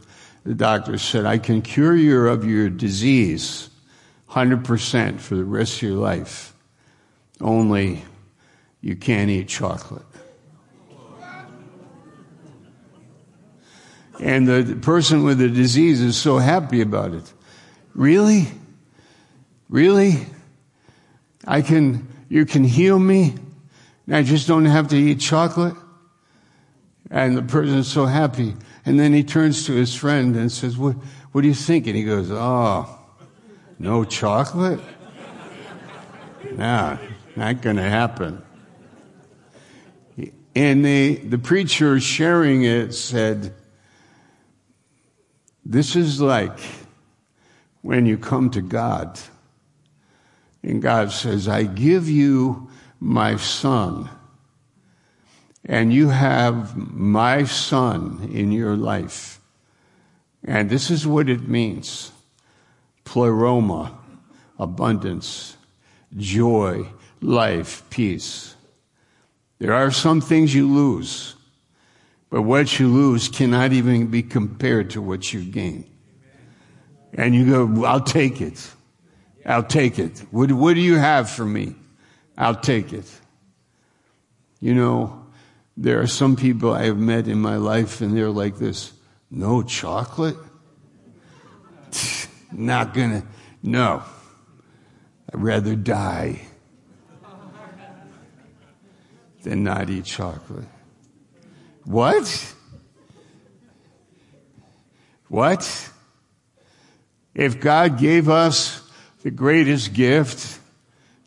The 0.45 0.55
doctor 0.55 0.99
said, 0.99 1.25
I 1.25 1.39
can 1.39 1.63
cure 1.63 1.95
you 1.95 2.27
of 2.27 2.45
your 2.45 2.69
disease 2.69 3.71
100% 4.31 5.21
for 5.21 5.37
the 5.37 5.45
rest 5.45 5.77
of 5.77 5.83
your 5.83 5.99
life. 5.99 6.53
Only 7.41 8.03
you 8.81 8.97
can't 8.97 9.31
eat 9.31 9.47
chocolate. 9.47 10.03
And 14.25 14.49
the 14.49 14.77
person 14.77 15.23
with 15.23 15.37
the 15.37 15.51
disease 15.51 16.01
is 16.01 16.17
so 16.17 16.39
happy 16.39 16.81
about 16.81 17.13
it. 17.13 17.31
Really? 17.95 18.47
Really? 19.69 20.25
I 21.47 21.61
can, 21.61 22.09
you 22.31 22.47
can 22.47 22.65
heal 22.65 22.99
me? 22.99 23.35
I 24.11 24.23
just 24.23 24.49
don't 24.49 24.65
have 24.65 24.89
to 24.89 24.97
eat 24.97 25.21
chocolate? 25.21 25.75
And 27.11 27.37
the 27.37 27.43
person 27.43 27.77
is 27.77 27.87
so 27.87 28.07
happy. 28.07 28.57
And 28.87 28.99
then 28.99 29.13
he 29.13 29.25
turns 29.25 29.67
to 29.67 29.75
his 29.75 29.95
friend 29.95 30.35
and 30.37 30.51
says, 30.51 30.79
What, 30.79 30.97
what 31.33 31.43
do 31.43 31.49
you 31.49 31.55
think? 31.55 31.87
And 31.87 31.95
he 31.95 32.03
goes, 32.03 32.31
Oh, 32.31 32.99
no 33.79 34.05
chocolate? 34.05 34.81
nah, 36.53 36.97
not 37.37 37.61
going 37.61 37.77
to 37.77 37.83
happen. 37.83 38.43
And 40.57 40.83
the, 40.83 41.17
the 41.17 41.39
preacher 41.39 42.01
sharing 42.01 42.65
it 42.65 42.95
said, 42.95 43.55
This 45.65 45.97
is 45.97 46.21
like 46.21 46.59
when 47.83 48.07
you 48.07 48.19
come 48.19 48.51
to 48.51 48.61
God. 48.61 49.19
And 50.63 50.81
God 50.81 51.13
says, 51.13 51.49
I 51.49 51.65
give 51.65 52.09
you 52.09 52.71
my 53.01 53.37
son 53.37 54.09
and 55.67 55.93
you 55.93 56.09
have 56.09 56.77
my 56.77 57.45
son 57.45 58.29
in 58.33 58.53
your 58.53 58.77
life. 58.77 59.41
And 60.45 60.69
this 60.69 60.91
is 60.91 61.07
what 61.07 61.29
it 61.29 61.49
means 61.49 62.13
pleroma, 63.05 63.97
abundance, 64.59 65.57
joy, 66.17 66.87
life, 67.21 67.83
peace. 67.91 68.55
There 69.59 69.73
are 69.73 69.91
some 69.91 70.21
things 70.21 70.55
you 70.55 70.71
lose, 70.71 71.34
but 72.35 72.43
what 72.43 72.81
you 72.81 72.89
lose 72.89 73.29
cannot 73.29 73.73
even 73.73 74.09
be 74.09 74.21
compared 74.21 74.91
to 74.91 75.01
what 75.01 75.33
you 75.33 75.41
gain. 75.41 75.89
And 77.13 77.33
you 77.33 77.49
go, 77.49 77.85
I'll 77.85 78.01
take 78.01 78.41
it. 78.41 78.73
I'll 79.47 79.63
take 79.63 80.01
it. 80.01 80.19
What, 80.33 80.51
what 80.51 80.75
do 80.75 80.81
you 80.81 80.97
have 80.97 81.31
for 81.31 81.45
me? 81.45 81.77
I'll 82.37 82.57
take 82.57 82.93
it. 82.93 83.09
You 84.59 84.75
know, 84.75 85.27
there 85.77 86.01
are 86.01 86.09
some 86.09 86.35
people 86.35 86.73
I 86.73 86.87
have 86.87 86.99
met 86.99 87.29
in 87.29 87.39
my 87.39 87.55
life 87.55 88.01
and 88.01 88.17
they're 88.17 88.31
like 88.31 88.57
this. 88.57 88.93
No 89.31 89.63
chocolate? 89.63 90.37
Not 92.51 92.95
gonna, 92.95 93.23
no. 93.63 94.03
I'd 95.33 95.41
rather 95.41 95.77
die 95.77 96.41
than 99.45 99.63
not 99.63 99.89
eat 99.89 100.07
chocolate. 100.07 100.65
What? 101.85 102.55
What? 105.29 105.91
If 107.35 107.61
God 107.61 107.99
gave 107.99 108.29
us 108.29 108.81
the 109.23 109.31
greatest 109.31 109.93
gift 109.93 110.61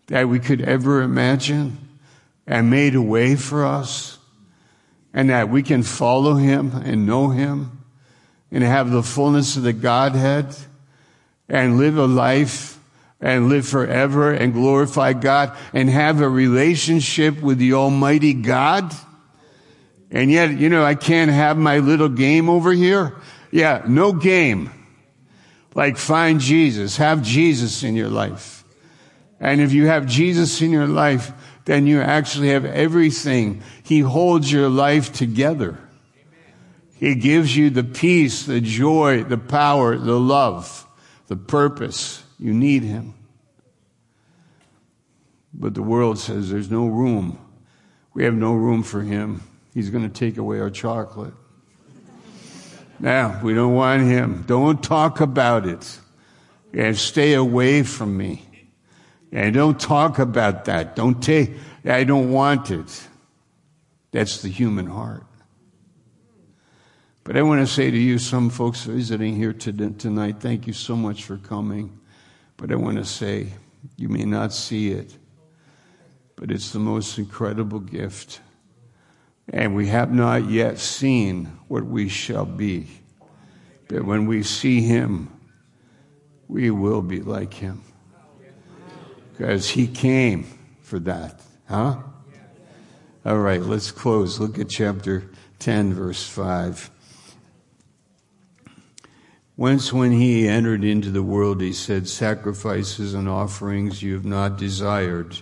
that 0.08 0.30
we 0.30 0.40
could 0.40 0.62
ever 0.62 1.02
imagine 1.02 1.78
and 2.46 2.70
made 2.70 2.96
a 2.96 3.02
way 3.02 3.36
for 3.36 3.66
us, 3.66 4.18
and 5.14 5.30
that 5.30 5.50
we 5.50 5.64
can 5.64 5.84
follow 5.84 6.36
him 6.36 6.72
and 6.86 7.06
know 7.06 7.30
him 7.30 7.84
and 8.52 8.64
have 8.64 8.92
the 8.92 9.04
fullness 9.04 9.58
of 9.58 9.64
the 9.64 9.74
Godhead 9.74 10.56
and 11.50 11.78
live 11.78 11.98
a 11.98 12.06
life 12.06 12.80
and 13.20 13.50
live 13.50 13.68
forever 13.68 14.32
and 14.32 14.54
glorify 14.54 15.14
God 15.14 15.58
and 15.74 15.90
have 15.90 16.22
a 16.22 16.30
relationship 16.30 17.42
with 17.42 17.58
the 17.58 17.74
Almighty 17.74 18.34
God. 18.34 18.94
And 20.12 20.32
yet, 20.32 20.58
you 20.58 20.70
know, 20.70 20.84
I 20.84 20.96
can't 20.96 21.32
have 21.32 21.58
my 21.58 21.80
little 21.80 22.10
game 22.10 22.50
over 22.50 22.72
here. 22.72 23.16
Yeah, 23.52 23.84
no 23.88 24.14
game. 24.14 24.72
Like 25.76 25.98
find 25.98 26.40
Jesus, 26.40 26.98
have 26.98 27.22
Jesus 27.22 27.84
in 27.84 27.96
your 27.96 28.10
life. 28.10 28.64
And 29.40 29.62
if 29.62 29.74
you 29.74 29.86
have 29.88 30.08
Jesus 30.08 30.62
in 30.62 30.72
your 30.72 30.88
life, 30.88 31.32
then 31.66 31.86
you 31.86 32.02
actually 32.02 32.50
have 32.50 32.66
everything. 32.66 33.62
He 33.84 34.00
holds 34.00 34.52
your 34.52 34.70
life 34.70 35.14
together. 35.14 35.78
He 36.96 37.14
gives 37.14 37.56
you 37.56 37.70
the 37.70 37.84
peace, 37.84 38.46
the 38.46 38.60
joy, 38.60 39.24
the 39.24 39.38
power, 39.38 39.98
the 39.98 40.20
love, 40.20 40.88
the 41.28 41.36
purpose. 41.36 42.24
You 42.40 42.54
need 42.54 42.84
Him. 42.84 43.14
But 45.54 45.76
the 45.76 45.84
world 45.84 46.18
says 46.18 46.50
there's 46.50 46.72
no 46.72 46.88
room. 46.88 47.38
We 48.14 48.24
have 48.24 48.34
no 48.34 48.54
room 48.54 48.82
for 48.82 49.02
Him. 49.02 49.42
He's 49.78 49.92
going 49.92 50.10
to 50.10 50.20
take 50.20 50.38
away 50.38 50.60
our 50.60 50.72
chocolate. 50.72 51.36
Now, 53.00 53.40
we 53.44 53.54
don't 53.54 53.76
want 53.76 54.02
Him. 54.02 54.44
Don't 54.48 54.82
talk 54.82 55.22
about 55.22 55.68
it. 55.68 56.00
And 56.74 56.98
stay 56.98 57.36
away 57.36 57.84
from 57.84 58.18
me. 58.18 58.44
And 59.32 59.54
don't 59.54 59.80
talk 59.80 60.18
about 60.18 60.66
that. 60.66 60.96
Don't 60.96 61.22
take, 61.22 61.52
I 61.86 62.06
don't 62.06 62.32
want 62.32 62.72
it. 62.72 63.08
That's 64.10 64.42
the 64.42 64.50
human 64.50 64.88
heart. 64.88 65.28
But 67.24 67.38
I 67.38 67.44
want 67.44 67.62
to 67.62 67.72
say 67.72 67.92
to 67.92 67.98
you, 68.00 68.18
some 68.18 68.50
folks 68.50 68.84
visiting 68.84 69.36
here 69.36 69.54
tonight, 69.54 70.38
thank 70.40 70.66
you 70.66 70.74
so 70.74 70.96
much 70.96 71.24
for 71.24 71.38
coming. 71.38 72.00
But 72.58 72.72
I 72.72 72.78
want 72.78 72.98
to 72.98 73.06
say, 73.06 73.54
you 73.96 74.10
may 74.10 74.26
not 74.26 74.54
see 74.54 74.90
it, 74.90 75.16
but 76.36 76.50
it's 76.50 76.72
the 76.72 76.80
most 76.80 77.20
incredible 77.20 77.80
gift. 77.80 78.42
And 79.54 79.76
we 79.76 79.88
have 79.88 80.12
not 80.12 80.50
yet 80.50 80.78
seen 80.78 81.46
what 81.68 81.86
we 81.86 82.10
shall 82.10 82.46
be. 82.46 82.88
But 83.88 84.04
when 84.04 84.26
we 84.26 84.44
see 84.44 84.82
him, 84.82 85.30
we 86.48 86.72
will 86.72 87.02
be 87.02 87.22
like 87.22 87.54
him 87.54 87.84
because 89.38 89.70
he 89.70 89.88
came 89.88 90.46
for 90.82 91.00
that. 91.00 91.42
Huh? 91.70 91.98
All 93.26 93.38
right, 93.38 93.62
let's 93.62 93.92
close. 93.92 94.40
Look 94.40 94.58
at 94.58 94.70
chapter 94.70 95.30
10, 95.60 95.94
verse 95.94 96.28
5. 96.28 96.90
Once, 99.56 99.92
when 99.92 100.12
he 100.12 100.48
entered 100.48 100.84
into 100.84 101.10
the 101.12 101.24
world, 101.24 101.62
he 101.62 101.74
said, 101.74 102.08
Sacrifices 102.08 103.14
and 103.14 103.28
offerings 103.28 104.02
you 104.02 104.14
have 104.14 104.26
not 104.26 104.58
desired, 104.58 105.42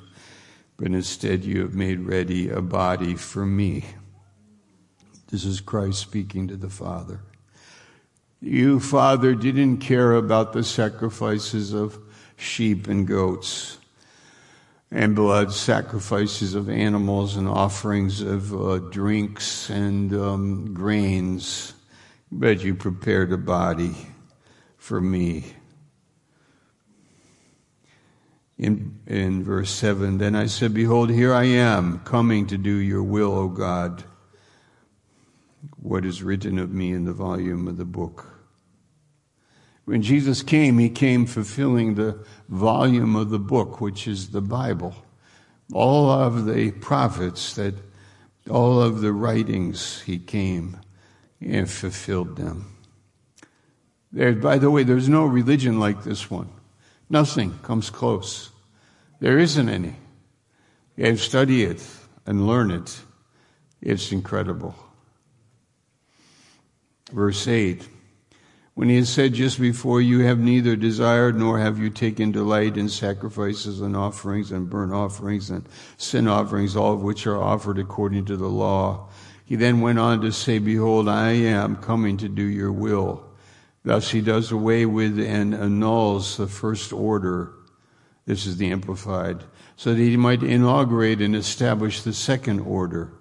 but 0.78 0.88
instead 0.88 1.44
you 1.44 1.62
have 1.62 1.74
made 1.74 2.00
ready 2.02 2.50
a 2.50 2.62
body 2.62 3.16
for 3.16 3.46
me. 3.46 3.86
This 5.28 5.46
is 5.46 5.62
Christ 5.62 6.00
speaking 6.00 6.48
to 6.50 6.56
the 6.56 6.70
Father. 6.70 7.22
You, 8.42 8.80
Father, 8.80 9.34
didn't 9.34 9.78
care 9.78 10.14
about 10.14 10.54
the 10.54 10.64
sacrifices 10.64 11.74
of 11.74 11.98
sheep 12.38 12.88
and 12.88 13.08
goats 13.08 13.80
and 14.92 15.16
blood 15.16 15.52
sacrifices 15.52 16.54
of 16.54 16.70
animals 16.70 17.38
and 17.38 17.48
offerings 17.48 18.22
of 18.22 18.54
uh, 18.54 18.78
drinks 18.92 19.70
and 19.70 20.14
um, 20.14 20.74
grains, 20.74 21.74
but 22.32 22.64
you 22.64 22.76
prepared 22.76 23.32
a 23.32 23.38
body 23.38 23.96
for 24.78 25.02
me. 25.02 25.55
In, 28.58 29.00
in 29.06 29.44
verse 29.44 29.70
7, 29.72 30.18
then 30.18 30.34
I 30.36 30.46
said, 30.46 30.74
Behold, 30.74 31.10
here 31.10 31.34
I 31.34 31.44
am, 31.44 32.00
coming 32.00 32.48
to 32.48 32.58
do 32.58 32.76
your 32.76 33.04
will, 33.04 33.34
O 33.34 33.50
God. 33.50 34.06
What 35.82 36.06
is 36.06 36.24
written 36.24 36.58
of 36.58 36.72
me 36.72 36.92
in 36.92 37.06
the 37.06 37.14
volume 37.14 37.68
of 37.68 37.78
the 37.78 37.86
book? 37.86 38.36
When 39.84 40.02
Jesus 40.02 40.42
came, 40.42 40.80
he 40.80 40.90
came 40.90 41.26
fulfilling 41.26 41.94
the 41.96 42.26
volume 42.50 43.16
of 43.16 43.30
the 43.30 43.40
book, 43.40 43.82
which 43.82 44.08
is 44.08 44.30
the 44.30 44.42
Bible. 44.42 44.96
All 45.74 46.10
of 46.10 46.46
the 46.46 46.72
prophets 46.72 47.54
that, 47.56 47.76
all 48.50 48.82
of 48.82 49.02
the 49.02 49.12
writings, 49.12 50.02
he 50.02 50.18
came 50.18 50.78
and 51.42 51.70
fulfilled 51.70 52.36
them. 52.36 52.76
There, 54.12 54.34
by 54.34 54.58
the 54.58 54.72
way, 54.72 54.84
there's 54.84 55.10
no 55.10 55.26
religion 55.26 55.80
like 55.80 56.04
this 56.04 56.32
one. 56.32 56.50
Nothing 57.10 57.60
comes 57.60 57.90
close. 57.90 58.50
There 59.20 59.38
isn't 59.38 59.70
any. 59.70 59.96
You 60.98 61.18
study 61.18 61.64
it 61.64 61.86
and 62.26 62.48
learn 62.48 62.72
it. 62.72 63.02
It's 63.82 64.12
incredible. 64.12 64.76
Verse 67.12 67.48
8 67.48 67.88
when 68.76 68.90
he 68.90 68.98
had 68.98 69.08
said 69.08 69.34
just 69.34 69.58
before, 69.60 70.02
You 70.02 70.20
have 70.26 70.38
neither 70.38 70.76
desired 70.76 71.40
nor 71.40 71.60
have 71.60 71.80
you 71.80 71.90
taken 71.90 72.34
delight 72.34 72.76
in 72.76 72.90
sacrifices 72.90 73.80
and 73.80 73.96
offerings 73.96 74.52
and 74.52 74.70
burnt 74.70 74.92
offerings 74.92 75.50
and 75.50 75.66
sin 75.96 76.28
offerings, 76.28 76.76
all 76.76 76.94
of 76.94 77.02
which 77.02 77.26
are 77.26 77.42
offered 77.42 77.80
according 77.80 78.26
to 78.26 78.36
the 78.36 78.50
law. 78.50 79.08
He 79.46 79.56
then 79.56 79.80
went 79.80 79.98
on 79.98 80.20
to 80.22 80.32
say, 80.34 80.60
Behold, 80.60 81.08
I 81.08 81.32
am 81.32 81.78
coming 81.78 82.18
to 82.18 82.28
do 82.28 82.44
your 82.44 82.74
will. 82.74 83.25
Thus 83.86 84.10
he 84.10 84.20
does 84.20 84.52
away 84.52 84.88
with 84.88 85.20
and 85.20 85.54
annuls 85.54 86.38
the 86.38 86.48
first 86.48 86.92
order 86.92 87.54
This 88.26 88.48
is 88.48 88.58
the 88.58 88.72
Amplified. 88.72 89.44
So 89.78 89.94
that 89.94 90.02
he 90.02 90.18
might 90.18 90.42
inaugurate 90.42 91.22
and 91.22 91.36
establish 91.36 92.02
the 92.02 92.14
second 92.14 92.62
order. 92.62 93.12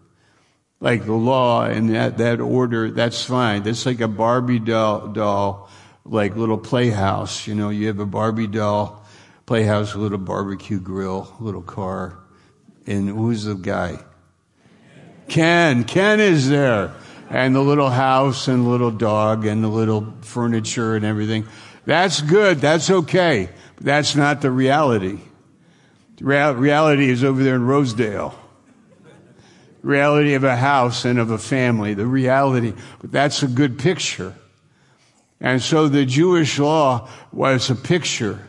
Like 0.81 1.05
the 1.05 1.13
law 1.13 1.65
and 1.65 1.91
that, 1.95 2.17
that 2.19 2.41
order, 2.41 2.91
that's 2.91 3.25
fine. 3.25 3.63
That's 3.63 3.85
like 3.85 4.01
a 4.01 4.09
Barbie 4.09 4.59
doll, 4.59 5.09
doll, 5.09 5.69
like 6.05 6.37
little 6.37 6.59
playhouse. 6.59 7.47
You 7.47 7.55
know, 7.55 7.69
you 7.69 7.89
have 7.89 7.99
a 7.99 8.07
Barbie 8.07 8.47
doll 8.47 9.05
playhouse, 9.45 9.95
a 9.95 9.99
little 9.99 10.19
barbecue 10.19 10.81
grill, 10.81 11.35
little 11.41 11.63
car. 11.63 12.19
And 12.87 13.09
who's 13.09 13.45
the 13.45 13.55
guy? 13.55 13.99
Ken. 15.29 15.85
Ken 15.85 16.21
is 16.21 16.49
there. 16.49 16.95
And 17.35 17.53
the 17.53 17.61
little 17.61 17.91
house 17.91 18.47
and 18.47 18.65
the 18.65 18.69
little 18.69 18.93
dog 18.93 19.45
and 19.45 19.63
the 19.63 19.69
little 19.69 20.15
furniture 20.21 20.95
and 20.95 21.05
everything. 21.05 21.49
That's 21.85 22.21
good. 22.21 22.59
That's 22.59 22.89
okay. 22.91 23.49
But 23.75 23.85
that's 23.85 24.15
not 24.15 24.41
the 24.41 24.53
reality. 24.53 25.19
The 26.19 26.55
reality 26.55 27.11
is 27.11 27.25
over 27.25 27.43
there 27.43 27.57
in 27.57 27.67
Rosedale. 27.67 28.39
Reality 29.83 30.35
of 30.35 30.45
a 30.45 30.55
house 30.55 31.05
and 31.05 31.19
of 31.19 31.33
a 31.33 31.39
family. 31.39 31.95
The 31.95 32.07
reality. 32.07 32.73
But 33.01 33.11
that's 33.11 33.43
a 33.43 33.49
good 33.49 33.81
picture. 33.81 34.37
And 35.41 35.61
so 35.61 35.89
the 35.89 36.07
Jewish 36.07 36.61
law 36.61 37.09
was 37.33 37.69
a 37.69 37.75
picture 37.75 38.49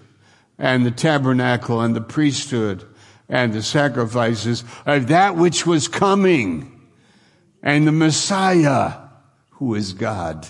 and 0.59 0.85
the 0.85 0.91
tabernacle 0.91 1.81
and 1.81 1.95
the 1.95 2.01
priesthood 2.01 2.85
and 3.27 3.51
the 3.51 3.63
sacrifices 3.63 4.63
of 4.85 5.07
that 5.07 5.35
which 5.35 5.65
was 5.65 5.87
coming 5.87 6.74
and 7.61 7.87
the 7.87 7.91
Messiah, 7.91 8.93
who 9.51 9.75
is 9.75 9.93
God. 9.93 10.47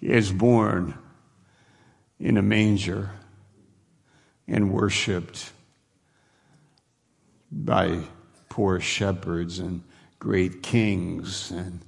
Is 0.00 0.30
born 0.30 0.98
in 2.20 2.36
a 2.36 2.42
manger 2.42 3.10
and 4.46 4.70
worshiped 4.70 5.50
by 7.50 8.00
poor 8.50 8.80
shepherds 8.80 9.60
and 9.60 9.82
great 10.18 10.62
kings 10.62 11.50
and 11.50 11.80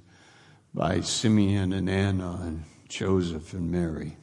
by 0.73 1.01
Simeon 1.01 1.73
and 1.73 1.87
Anna 1.89 2.39
and 2.41 2.63
Joseph 2.89 3.53
and 3.53 3.71
Mary. 3.71 4.17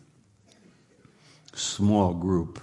Small 1.54 2.14
group 2.14 2.60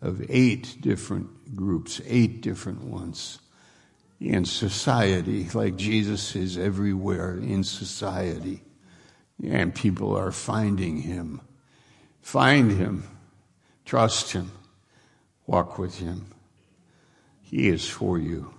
of 0.00 0.24
eight 0.28 0.78
different 0.80 1.54
groups, 1.54 2.00
eight 2.04 2.40
different 2.40 2.82
ones 2.82 3.38
in 4.20 4.44
society, 4.44 5.48
like 5.54 5.76
Jesus 5.76 6.34
is 6.34 6.58
everywhere 6.58 7.36
in 7.36 7.62
society. 7.62 8.62
And 9.44 9.74
people 9.74 10.16
are 10.16 10.32
finding 10.32 11.02
him. 11.02 11.40
Find 12.20 12.72
him. 12.72 13.04
Trust 13.84 14.32
him. 14.32 14.50
Walk 15.46 15.78
with 15.78 15.98
him. 15.98 16.26
He 17.42 17.68
is 17.68 17.88
for 17.88 18.18
you. 18.18 18.52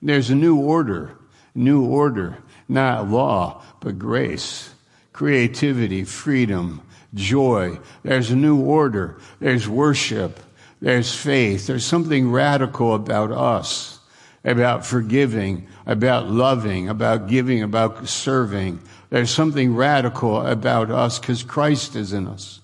There's 0.00 0.30
a 0.30 0.34
new 0.34 0.58
order, 0.58 1.18
new 1.54 1.84
order, 1.84 2.38
not 2.68 3.08
law, 3.08 3.62
but 3.80 3.98
grace, 3.98 4.72
creativity, 5.12 6.04
freedom, 6.04 6.80
joy. 7.12 7.78
There's 8.02 8.30
a 8.30 8.36
new 8.36 8.60
order. 8.60 9.18
There's 9.40 9.68
worship. 9.68 10.40
There's 10.80 11.14
faith. 11.14 11.66
There's 11.66 11.84
something 11.84 12.30
radical 12.30 12.94
about 12.94 13.32
us 13.32 13.99
about 14.44 14.86
forgiving, 14.86 15.68
about 15.86 16.28
loving, 16.30 16.88
about 16.88 17.28
giving, 17.28 17.62
about 17.62 18.08
serving. 18.08 18.80
There's 19.10 19.30
something 19.30 19.74
radical 19.74 20.46
about 20.46 20.90
us 20.90 21.18
because 21.18 21.42
Christ 21.42 21.96
is 21.96 22.12
in 22.12 22.26
us. 22.26 22.60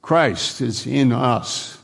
Christ 0.00 0.60
is 0.60 0.86
in 0.86 1.12
us. 1.12 1.78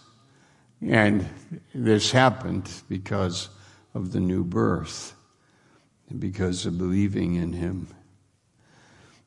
And 0.81 1.29
this 1.75 2.13
happened 2.13 2.71
because 2.89 3.49
of 3.95 4.13
the 4.13 4.21
new 4.21 4.45
birth 4.45 5.15
because 6.17 6.65
of 6.65 6.79
believing 6.79 7.35
in 7.35 7.53
Him. 7.53 7.89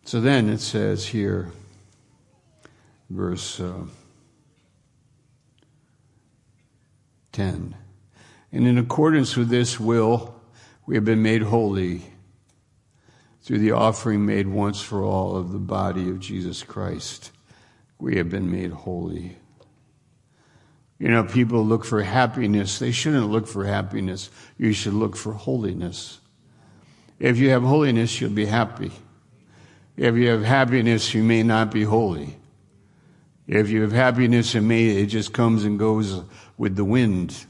So 0.04 0.20
then 0.20 0.50
it 0.50 0.60
says 0.60 1.06
here, 1.08 1.52
verse 3.10 3.60
uh, 3.60 3.86
10. 7.34 7.76
And 8.52 8.68
in 8.68 8.78
accordance 8.78 9.36
with 9.36 9.50
this 9.50 9.80
will, 9.80 10.36
we 10.86 10.96
have 10.96 11.06
been 11.06 11.22
made 11.22 11.42
holy 11.42 12.04
through 13.42 13.60
the 13.60 13.72
offering 13.72 14.26
made 14.26 14.48
once 14.48 14.82
for 14.82 15.04
all 15.04 15.36
of 15.36 15.52
the 15.52 15.60
body 15.60 16.10
of 16.10 16.20
Jesus 16.20 16.64
Christ. 16.64 17.32
We 17.98 18.18
have 18.18 18.30
been 18.30 18.52
made 18.52 18.72
holy. 18.72 19.38
You 21.00 21.08
know, 21.08 21.24
people 21.24 21.66
look 21.66 21.84
for 21.84 22.04
happiness. 22.04 22.78
They 22.78 22.92
shouldn't 22.92 23.30
look 23.30 23.48
for 23.48 23.66
happiness. 23.66 24.30
You 24.58 24.74
should 24.74 24.94
look 24.94 25.16
for 25.16 25.34
holiness. 25.34 26.20
If 27.20 27.38
you 27.40 27.50
have 27.50 27.64
holiness, 27.64 28.22
you'll 28.22 28.32
be 28.32 28.46
happy. 28.46 28.92
If 29.98 30.16
you 30.16 30.30
have 30.30 30.44
happiness, 30.44 31.14
you 31.14 31.24
may 31.24 31.44
not 31.44 31.72
be 31.72 31.84
holy. 31.84 32.38
If 33.48 33.70
you 33.70 33.82
have 33.82 33.92
happiness, 33.92 34.56
it 34.56 34.62
may, 34.62 34.86
it 34.86 35.08
just 35.08 35.34
comes 35.34 35.64
and 35.64 35.80
goes 35.80 36.22
with 36.58 36.76
the 36.76 36.86
wind. 36.86 37.46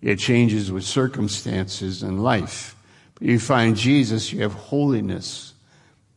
It 0.00 0.16
changes 0.18 0.70
with 0.70 0.84
circumstances 0.84 2.02
and 2.02 2.22
life. 2.22 2.76
But 3.14 3.28
you 3.28 3.38
find 3.38 3.76
Jesus, 3.76 4.32
you 4.32 4.42
have 4.42 4.54
holiness. 4.54 5.54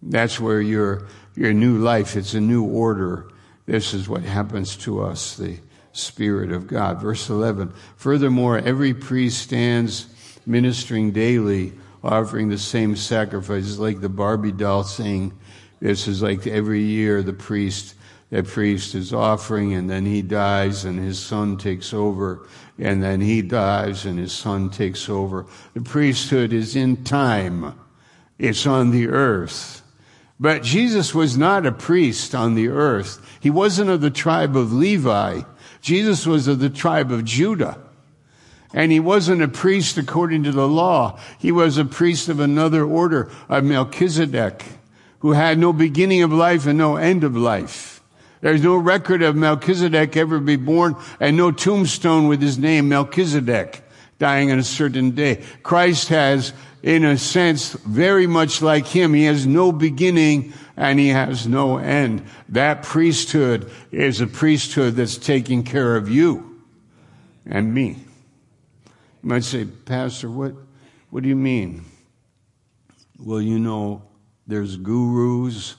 That's 0.01 0.39
where 0.39 0.61
your, 0.61 1.07
your 1.35 1.53
new 1.53 1.77
life, 1.77 2.15
it's 2.15 2.33
a 2.33 2.41
new 2.41 2.63
order. 2.63 3.27
This 3.65 3.93
is 3.93 4.07
what 4.07 4.23
happens 4.23 4.75
to 4.77 5.01
us, 5.01 5.37
the 5.37 5.57
Spirit 5.93 6.51
of 6.51 6.67
God. 6.67 7.01
Verse 7.01 7.29
11. 7.29 7.73
Furthermore, 7.95 8.59
every 8.59 8.93
priest 8.93 9.41
stands 9.41 10.07
ministering 10.45 11.11
daily, 11.11 11.73
offering 12.03 12.49
the 12.49 12.57
same 12.57 12.95
sacrifices, 12.95 13.79
like 13.79 14.01
the 14.01 14.09
Barbie 14.09 14.51
doll 14.51 14.83
saying, 14.83 15.33
this 15.79 16.07
is 16.07 16.21
like 16.21 16.45
every 16.45 16.81
year 16.81 17.23
the 17.23 17.33
priest 17.33 17.95
that 18.29 18.47
priest 18.47 18.95
is 18.95 19.13
offering 19.13 19.73
and 19.73 19.89
then 19.89 20.05
he 20.05 20.21
dies 20.21 20.85
and 20.85 20.97
his 20.97 21.19
son 21.19 21.57
takes 21.57 21.93
over 21.93 22.47
and 22.81 23.03
then 23.03 23.21
he 23.21 23.43
dies 23.43 24.05
and 24.05 24.17
his 24.17 24.33
son 24.33 24.69
takes 24.71 25.07
over. 25.07 25.45
The 25.75 25.81
priesthood 25.81 26.51
is 26.51 26.75
in 26.75 27.03
time. 27.03 27.79
It's 28.39 28.65
on 28.65 28.89
the 28.89 29.07
earth. 29.07 29.83
But 30.39 30.63
Jesus 30.63 31.13
was 31.13 31.37
not 31.37 31.67
a 31.67 31.71
priest 31.71 32.33
on 32.33 32.55
the 32.55 32.69
earth. 32.69 33.23
He 33.39 33.51
wasn't 33.51 33.91
of 33.91 34.01
the 34.01 34.09
tribe 34.09 34.57
of 34.57 34.73
Levi. 34.73 35.41
Jesus 35.81 36.25
was 36.25 36.47
of 36.47 36.59
the 36.59 36.71
tribe 36.71 37.11
of 37.11 37.23
Judah. 37.23 37.77
And 38.73 38.91
he 38.91 38.99
wasn't 38.99 39.43
a 39.43 39.47
priest 39.47 39.99
according 39.99 40.43
to 40.43 40.51
the 40.51 40.67
law. 40.67 41.19
He 41.37 41.51
was 41.51 41.77
a 41.77 41.85
priest 41.85 42.29
of 42.29 42.39
another 42.39 42.83
order, 42.83 43.29
of 43.47 43.63
Melchizedek, 43.63 44.65
who 45.19 45.33
had 45.33 45.59
no 45.59 45.71
beginning 45.71 46.23
of 46.23 46.33
life 46.33 46.65
and 46.65 46.79
no 46.79 46.95
end 46.95 47.23
of 47.23 47.35
life. 47.35 48.00
There's 48.41 48.63
no 48.63 48.75
record 48.75 49.21
of 49.21 49.35
Melchizedek 49.35 50.17
ever 50.17 50.39
be 50.39 50.55
born 50.55 50.95
and 51.19 51.37
no 51.37 51.51
tombstone 51.51 52.27
with 52.27 52.41
his 52.41 52.57
name, 52.57 52.89
Melchizedek, 52.89 53.83
dying 54.17 54.51
on 54.51 54.57
a 54.57 54.63
certain 54.63 55.11
day. 55.11 55.43
Christ 55.61 56.09
has, 56.09 56.51
in 56.81 57.05
a 57.05 57.19
sense, 57.19 57.73
very 57.73 58.25
much 58.25 58.63
like 58.63 58.87
him. 58.87 59.13
He 59.13 59.25
has 59.25 59.45
no 59.45 59.71
beginning 59.71 60.53
and 60.75 60.99
he 60.99 61.09
has 61.09 61.47
no 61.47 61.77
end. 61.77 62.25
That 62.49 62.81
priesthood 62.81 63.71
is 63.91 64.21
a 64.21 64.27
priesthood 64.27 64.95
that's 64.95 65.17
taking 65.17 65.63
care 65.63 65.95
of 65.95 66.09
you 66.09 66.63
and 67.45 67.71
me. 67.71 67.97
You 69.23 69.29
might 69.29 69.43
say, 69.43 69.65
Pastor, 69.65 70.31
what, 70.31 70.55
what 71.11 71.21
do 71.21 71.29
you 71.29 71.35
mean? 71.35 71.85
Well, 73.19 73.41
you 73.41 73.59
know, 73.59 74.01
there's 74.47 74.77
gurus 74.77 75.75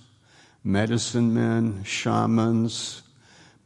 medicine 0.64 1.34
men, 1.34 1.82
shamans, 1.84 3.02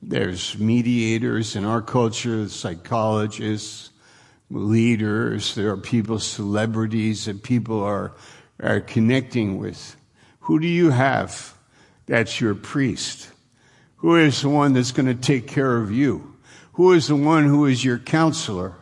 there's 0.03 0.59
mediators 0.59 1.57
in 1.57 1.65
our 1.65 1.83
culture, 1.83 2.49
psychologists, 2.49 3.91
leaders, 4.51 5.55
there 5.55 5.71
are 5.71 5.77
people, 5.77 6.19
celebrities 6.19 7.25
that 7.25 7.43
people 7.43 7.83
are, 7.83 8.13
are 8.63 8.81
connecting 8.81 9.59
with. 9.59 9.97
Who 10.41 10.61
do 10.61 10.67
you 10.67 10.91
have 10.91 11.55
that's 12.07 12.41
your 12.41 12.55
priest? 12.55 13.31
Who 13.97 14.15
is 14.17 14.43
the 14.43 14.49
one 14.49 14.73
that's 14.73 14.93
going 14.93 15.07
to 15.07 15.15
take 15.15 15.49
care 15.49 15.77
of 15.77 15.91
you? 15.91 16.37
Who 16.75 16.93
is 16.93 17.09
the 17.09 17.17
one 17.17 17.45
who 17.45 17.67
is 17.67 17.85
your 17.85 17.99
counselor? 17.99 18.75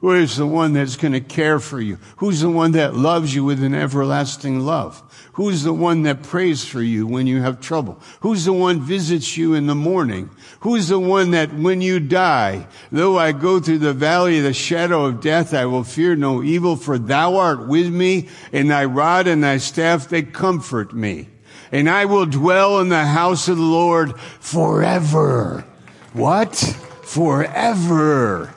Who 0.00 0.12
is 0.12 0.36
the 0.36 0.46
one 0.46 0.74
that's 0.74 0.94
going 0.94 1.12
to 1.14 1.20
care 1.20 1.58
for 1.58 1.80
you? 1.80 1.98
Who's 2.18 2.40
the 2.40 2.50
one 2.50 2.70
that 2.72 2.94
loves 2.94 3.34
you 3.34 3.42
with 3.42 3.60
an 3.64 3.74
everlasting 3.74 4.60
love? 4.60 5.02
Who's 5.32 5.64
the 5.64 5.72
one 5.72 6.04
that 6.04 6.22
prays 6.22 6.64
for 6.64 6.80
you 6.80 7.04
when 7.04 7.26
you 7.26 7.42
have 7.42 7.60
trouble? 7.60 8.00
Who's 8.20 8.44
the 8.44 8.52
one 8.52 8.80
visits 8.80 9.36
you 9.36 9.54
in 9.54 9.66
the 9.66 9.74
morning? 9.74 10.30
Who's 10.60 10.86
the 10.86 11.00
one 11.00 11.32
that 11.32 11.52
when 11.52 11.80
you 11.80 11.98
die, 11.98 12.68
though 12.92 13.18
I 13.18 13.32
go 13.32 13.58
through 13.58 13.78
the 13.78 13.92
valley 13.92 14.38
of 14.38 14.44
the 14.44 14.52
shadow 14.52 15.04
of 15.04 15.20
death, 15.20 15.52
I 15.52 15.66
will 15.66 15.84
fear 15.84 16.14
no 16.14 16.44
evil, 16.44 16.76
for 16.76 16.96
thou 16.96 17.36
art 17.36 17.66
with 17.66 17.92
me, 17.92 18.28
and 18.52 18.70
thy 18.70 18.84
rod 18.84 19.26
and 19.26 19.42
thy 19.42 19.56
staff, 19.58 20.08
they 20.08 20.22
comfort 20.22 20.94
me. 20.94 21.28
And 21.72 21.90
I 21.90 22.04
will 22.04 22.26
dwell 22.26 22.78
in 22.78 22.88
the 22.88 23.04
house 23.04 23.48
of 23.48 23.56
the 23.56 23.62
Lord 23.64 24.18
forever. 24.20 25.64
What? 26.12 26.54
forever. 27.08 28.54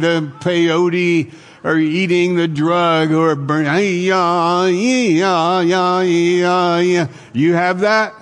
the 0.00 0.32
peyote 0.40 1.34
or 1.64 1.78
eating 1.78 2.34
the 2.36 2.48
drug 2.48 3.12
or 3.12 3.34
burning. 3.34 4.02
You 7.34 7.52
have 7.54 7.80
that? 7.80 8.14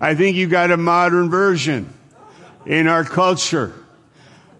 I 0.00 0.14
think 0.14 0.36
you 0.36 0.46
got 0.48 0.70
a 0.70 0.76
modern 0.76 1.30
version 1.30 1.92
in 2.66 2.86
our 2.88 3.04
culture. 3.04 3.74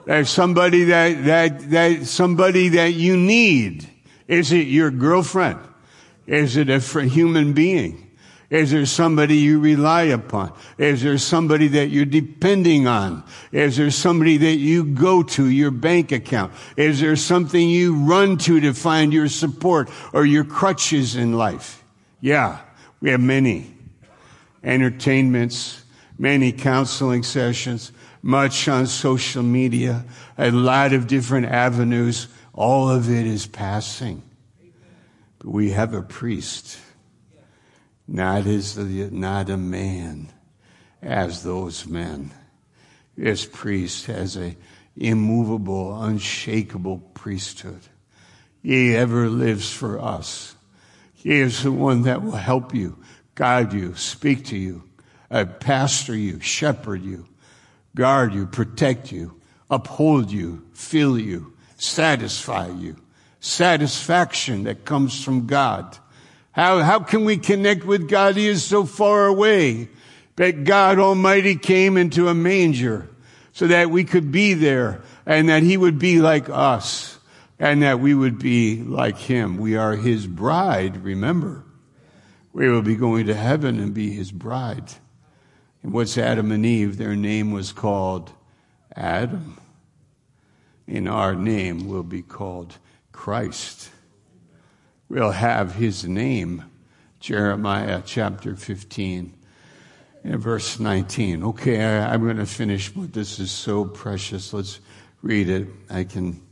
There's 0.04 0.28
somebody 0.28 0.84
that, 0.84 1.24
that, 1.24 1.70
that, 1.70 2.06
somebody 2.06 2.68
that 2.70 2.92
you 2.92 3.16
need. 3.16 3.88
Is 4.28 4.52
it 4.52 4.66
your 4.66 4.90
girlfriend? 4.90 5.60
Is 6.26 6.58
it 6.58 6.68
a 6.68 6.78
human 6.78 7.54
being? 7.54 8.03
Is 8.54 8.70
there 8.70 8.86
somebody 8.86 9.38
you 9.38 9.58
rely 9.58 10.02
upon? 10.02 10.52
Is 10.78 11.02
there 11.02 11.18
somebody 11.18 11.66
that 11.66 11.88
you're 11.88 12.04
depending 12.04 12.86
on? 12.86 13.24
Is 13.50 13.76
there 13.76 13.90
somebody 13.90 14.36
that 14.36 14.58
you 14.58 14.84
go 14.84 15.24
to, 15.24 15.48
your 15.48 15.72
bank 15.72 16.12
account? 16.12 16.52
Is 16.76 17.00
there 17.00 17.16
something 17.16 17.68
you 17.68 17.96
run 17.96 18.38
to 18.38 18.60
to 18.60 18.72
find 18.72 19.12
your 19.12 19.26
support 19.26 19.90
or 20.12 20.24
your 20.24 20.44
crutches 20.44 21.16
in 21.16 21.32
life? 21.32 21.82
Yeah, 22.20 22.60
we 23.00 23.10
have 23.10 23.18
many 23.18 23.74
entertainments, 24.62 25.82
many 26.16 26.52
counseling 26.52 27.24
sessions, 27.24 27.90
much 28.22 28.68
on 28.68 28.86
social 28.86 29.42
media, 29.42 30.04
a 30.38 30.52
lot 30.52 30.92
of 30.92 31.08
different 31.08 31.46
avenues. 31.46 32.28
All 32.52 32.88
of 32.88 33.10
it 33.10 33.26
is 33.26 33.48
passing. 33.48 34.22
But 35.40 35.48
we 35.48 35.72
have 35.72 35.92
a 35.92 36.02
priest 36.02 36.78
not 38.06 38.46
as 38.46 38.74
the, 38.74 39.08
not 39.10 39.48
a 39.50 39.56
man 39.56 40.32
as 41.02 41.42
those 41.42 41.86
men. 41.86 42.30
This 43.16 43.46
priest 43.46 44.06
has 44.06 44.36
a 44.36 44.56
immovable, 44.96 46.00
unshakable 46.02 46.98
priesthood. 47.14 47.80
He 48.62 48.94
ever 48.96 49.28
lives 49.28 49.72
for 49.72 50.00
us. 50.00 50.54
He 51.12 51.40
is 51.40 51.62
the 51.62 51.72
one 51.72 52.02
that 52.02 52.22
will 52.22 52.32
help 52.32 52.74
you, 52.74 52.98
guide 53.34 53.72
you, 53.72 53.94
speak 53.94 54.46
to 54.46 54.56
you, 54.56 54.84
uh, 55.30 55.44
pastor 55.44 56.14
you, 56.14 56.40
shepherd 56.40 57.02
you, 57.02 57.26
guard 57.94 58.34
you, 58.34 58.46
protect 58.46 59.10
you, 59.10 59.40
uphold 59.70 60.30
you, 60.30 60.66
fill 60.72 61.18
you, 61.18 61.54
satisfy 61.76 62.68
you. 62.68 62.96
Satisfaction 63.40 64.64
that 64.64 64.84
comes 64.84 65.22
from 65.22 65.46
God 65.46 65.98
how, 66.54 66.78
how 66.82 67.00
can 67.00 67.24
we 67.24 67.36
connect 67.36 67.84
with 67.84 68.08
God? 68.08 68.36
He 68.36 68.46
is 68.46 68.64
so 68.64 68.84
far 68.84 69.26
away. 69.26 69.88
But 70.36 70.62
God 70.62 71.00
Almighty 71.00 71.56
came 71.56 71.96
into 71.96 72.28
a 72.28 72.34
manger 72.34 73.08
so 73.52 73.66
that 73.66 73.90
we 73.90 74.04
could 74.04 74.30
be 74.30 74.54
there 74.54 75.02
and 75.26 75.48
that 75.48 75.64
He 75.64 75.76
would 75.76 75.98
be 75.98 76.20
like 76.20 76.48
us 76.48 77.18
and 77.58 77.82
that 77.82 77.98
we 77.98 78.14
would 78.14 78.38
be 78.38 78.80
like 78.82 79.18
Him. 79.18 79.58
We 79.58 79.76
are 79.76 79.96
His 79.96 80.28
bride, 80.28 81.02
remember. 81.02 81.64
We 82.52 82.70
will 82.70 82.82
be 82.82 82.94
going 82.94 83.26
to 83.26 83.34
heaven 83.34 83.80
and 83.80 83.92
be 83.92 84.12
His 84.12 84.30
bride. 84.30 84.92
And 85.82 85.92
what's 85.92 86.16
Adam 86.16 86.52
and 86.52 86.64
Eve? 86.64 86.98
Their 86.98 87.16
name 87.16 87.50
was 87.50 87.72
called 87.72 88.30
Adam. 88.94 89.58
In 90.86 91.08
our 91.08 91.34
name 91.34 91.88
will 91.88 92.04
be 92.04 92.22
called 92.22 92.78
Christ 93.10 93.90
will 95.14 95.30
have 95.30 95.76
his 95.76 96.04
name. 96.04 96.64
Jeremiah 97.20 98.02
chapter 98.04 98.56
15 98.56 99.32
and 100.24 100.40
verse 100.40 100.80
19. 100.80 101.44
Okay, 101.44 101.80
I, 101.80 102.14
am 102.14 102.22
going 102.22 102.36
to 102.38 102.46
finish, 102.46 102.90
but 102.90 103.12
this 103.12 103.38
is 103.38 103.52
so 103.52 103.84
precious. 103.84 104.52
Let's 104.52 104.80
read 105.22 105.48
it. 105.48 105.68
I 105.88 106.04
can, 106.04 106.42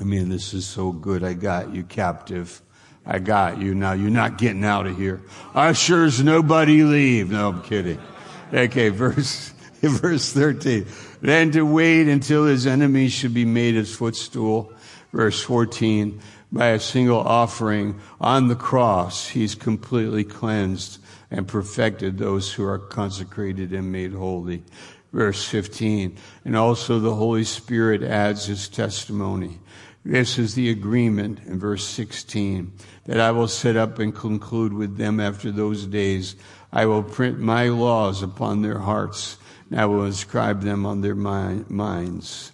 I 0.00 0.04
mean, 0.04 0.28
this 0.28 0.54
is 0.54 0.64
so 0.64 0.92
good. 0.92 1.24
I 1.24 1.34
got 1.34 1.74
you 1.74 1.82
captive. 1.82 2.62
I 3.04 3.18
got 3.18 3.60
you. 3.60 3.74
Now 3.74 3.92
you're 3.92 4.10
not 4.10 4.38
getting 4.38 4.64
out 4.64 4.86
of 4.86 4.96
here. 4.96 5.20
Ushers, 5.54 6.22
nobody 6.22 6.84
leave. 6.84 7.32
No, 7.32 7.48
I'm 7.48 7.62
kidding. 7.62 8.00
Okay, 8.54 8.90
verse, 8.90 9.48
verse 9.80 10.32
13. 10.32 10.86
Then 11.20 11.50
to 11.50 11.62
wait 11.62 12.06
until 12.08 12.46
his 12.46 12.66
enemies 12.66 13.12
should 13.12 13.34
be 13.34 13.44
made 13.44 13.74
his 13.74 13.94
footstool. 13.94 14.72
Verse 15.12 15.42
14 15.42 16.20
by 16.52 16.68
a 16.68 16.80
single 16.80 17.20
offering 17.20 18.00
on 18.20 18.48
the 18.48 18.54
cross, 18.54 19.28
he's 19.28 19.54
completely 19.54 20.24
cleansed 20.24 20.98
and 21.30 21.48
perfected 21.48 22.18
those 22.18 22.52
who 22.52 22.64
are 22.64 22.78
consecrated 22.78 23.72
and 23.72 23.90
made 23.90 24.12
holy. 24.12 24.62
Verse 25.12 25.44
15. 25.44 26.16
And 26.44 26.56
also 26.56 26.98
the 26.98 27.14
Holy 27.14 27.44
Spirit 27.44 28.02
adds 28.02 28.46
his 28.46 28.68
testimony. 28.68 29.58
This 30.04 30.38
is 30.38 30.54
the 30.54 30.70
agreement 30.70 31.40
in 31.46 31.58
verse 31.58 31.84
16 31.84 32.72
that 33.06 33.18
I 33.18 33.32
will 33.32 33.48
set 33.48 33.76
up 33.76 33.98
and 33.98 34.14
conclude 34.14 34.72
with 34.72 34.96
them 34.96 35.18
after 35.18 35.50
those 35.50 35.84
days. 35.84 36.36
I 36.72 36.86
will 36.86 37.02
print 37.02 37.40
my 37.40 37.68
laws 37.68 38.22
upon 38.22 38.62
their 38.62 38.78
hearts 38.78 39.36
and 39.68 39.80
I 39.80 39.86
will 39.86 40.04
inscribe 40.04 40.62
them 40.62 40.86
on 40.86 41.00
their 41.00 41.16
minds. 41.16 42.52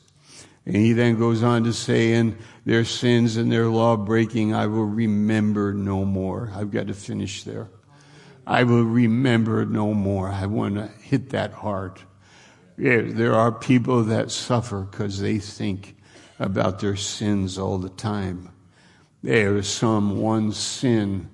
And 0.64 0.76
he 0.76 0.92
then 0.92 1.18
goes 1.18 1.42
on 1.42 1.64
to 1.64 1.72
say, 1.72 2.12
"In 2.12 2.36
their 2.64 2.84
sins 2.84 3.36
and 3.36 3.50
their 3.50 3.66
law 3.66 3.96
breaking, 3.96 4.54
I 4.54 4.66
will 4.66 4.86
remember 4.86 5.72
no 5.74 6.04
more. 6.04 6.52
I've 6.54 6.70
got 6.70 6.86
to 6.86 6.94
finish 6.94 7.42
there. 7.42 7.68
I 8.46 8.64
will 8.64 8.84
remember 8.84 9.64
no 9.64 9.94
more. 9.94 10.28
I 10.28 10.46
want 10.46 10.76
to 10.76 10.88
hit 11.00 11.30
that 11.30 11.52
hard. 11.52 12.00
Yeah, 12.78 13.02
there 13.04 13.34
are 13.34 13.52
people 13.52 14.04
that 14.04 14.30
suffer 14.30 14.80
because 14.82 15.20
they 15.20 15.38
think 15.38 15.96
about 16.38 16.80
their 16.80 16.96
sins 16.96 17.58
all 17.58 17.78
the 17.78 17.88
time. 17.88 18.48
There 19.22 19.56
is 19.56 19.68
some 19.68 20.20
one 20.20 20.52
sin. 20.52 21.28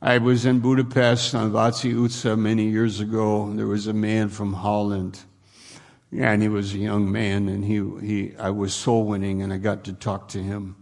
I 0.00 0.16
was 0.18 0.46
in 0.46 0.60
Budapest 0.60 1.34
on 1.34 1.52
Váci 1.52 1.92
utca 1.94 2.38
many 2.38 2.70
years 2.70 3.00
ago. 3.00 3.52
There 3.52 3.66
was 3.66 3.86
a 3.86 3.92
man 3.92 4.30
from 4.30 4.54
Holland 4.54 5.20
yeah, 6.12 6.32
and 6.32 6.42
he 6.42 6.48
was 6.48 6.74
a 6.74 6.78
young 6.78 7.10
man, 7.10 7.48
and 7.48 7.64
he, 7.64 7.82
he, 8.04 8.36
I 8.36 8.50
was 8.50 8.74
soul 8.74 9.04
winning, 9.04 9.42
and 9.42 9.52
I 9.52 9.58
got 9.58 9.84
to 9.84 9.92
talk 9.92 10.28
to 10.30 10.42
him. 10.42 10.76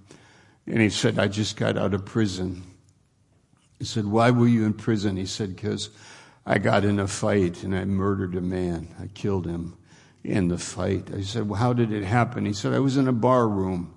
And 0.67 0.81
he 0.81 0.91
said, 0.91 1.19
I 1.19 1.29
just 1.29 1.57
got 1.57 1.77
out 1.77 1.95
of 1.95 2.05
prison. 2.05 2.63
He 3.79 3.85
said, 3.85 4.07
Why 4.07 4.31
were 4.31 4.49
you 4.49 4.65
in 4.65 4.75
prison? 4.75 5.17
He 5.17 5.27
said, 5.27 5.55
Because 5.55 5.91
I 6.45 6.59
got 6.59 6.85
in 6.85 6.99
a 6.99 7.07
fight 7.07 7.63
and 7.63 7.75
I 7.75 7.85
murdered 7.85 8.35
a 8.35 8.41
man. 8.41 8.89
I 9.01 9.07
killed 9.09 9.47
him 9.47 9.77
in 10.25 10.49
the 10.49 10.59
fight. 10.59 11.11
I 11.15 11.23
said, 11.23 11.49
Well, 11.49 11.59
how 11.59 11.73
did 11.73 11.93
it 11.93 12.05
happen? 12.05 12.45
He 12.45 12.53
said, 12.53 12.75
I 12.75 12.81
was 12.81 12.97
in 12.97 13.09
a 13.09 13.13
bar 13.13 13.49
room 13.49 13.95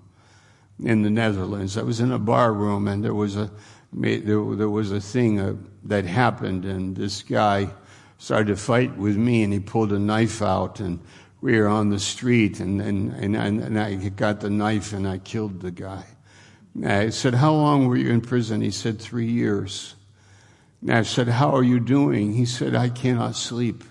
in 0.84 1.02
the 1.02 1.10
Netherlands. 1.10 1.78
I 1.78 1.84
was 1.84 2.00
in 2.00 2.12
a 2.12 2.20
bar 2.20 2.54
room, 2.54 2.88
and 2.88 3.04
there 3.04 3.14
was 3.14 3.36
a, 3.36 3.52
there, 3.94 4.22
there 4.56 4.70
was 4.70 4.92
a 4.92 5.02
thing 5.02 5.40
uh, 5.40 5.56
that 5.84 6.06
happened, 6.06 6.66
and 6.66 6.96
this 6.96 7.22
guy 7.22 7.70
started 8.18 8.48
to 8.48 8.56
fight 8.56 8.96
with 8.98 9.18
me, 9.18 9.44
and 9.44 9.52
he 9.52 9.60
pulled 9.60 9.92
a 9.92 10.00
knife 10.00 10.42
out 10.42 10.80
and 10.80 11.00
we 11.42 11.60
were 11.60 11.68
on 11.68 11.90
the 11.90 12.00
street 12.00 12.60
and, 12.60 12.80
and, 12.80 13.14
and, 13.14 13.36
and 13.36 13.80
I 13.80 13.96
got 13.96 14.40
the 14.40 14.50
knife 14.50 14.94
and 14.94 15.08
I 15.08 15.18
killed 15.18 15.60
the 15.60 15.72
guy. 15.72 16.06
I 16.86 17.10
said, 17.10 17.34
How 17.34 17.52
long 17.52 17.88
were 17.88 17.98
you 17.98 18.12
in 18.12 18.22
prison? 18.22 18.62
He 18.62 18.72
said, 18.72 19.00
Three 19.00 19.30
years. 19.30 19.96
And 20.82 20.92
I 20.92 21.02
said, 21.02 21.28
How 21.28 21.56
are 21.56 21.64
you 21.64 21.80
doing? 21.80 22.34
He 22.34 22.46
said, 22.46 22.76
I 22.76 22.90
cannot 22.90 23.36
sleep. 23.36 23.84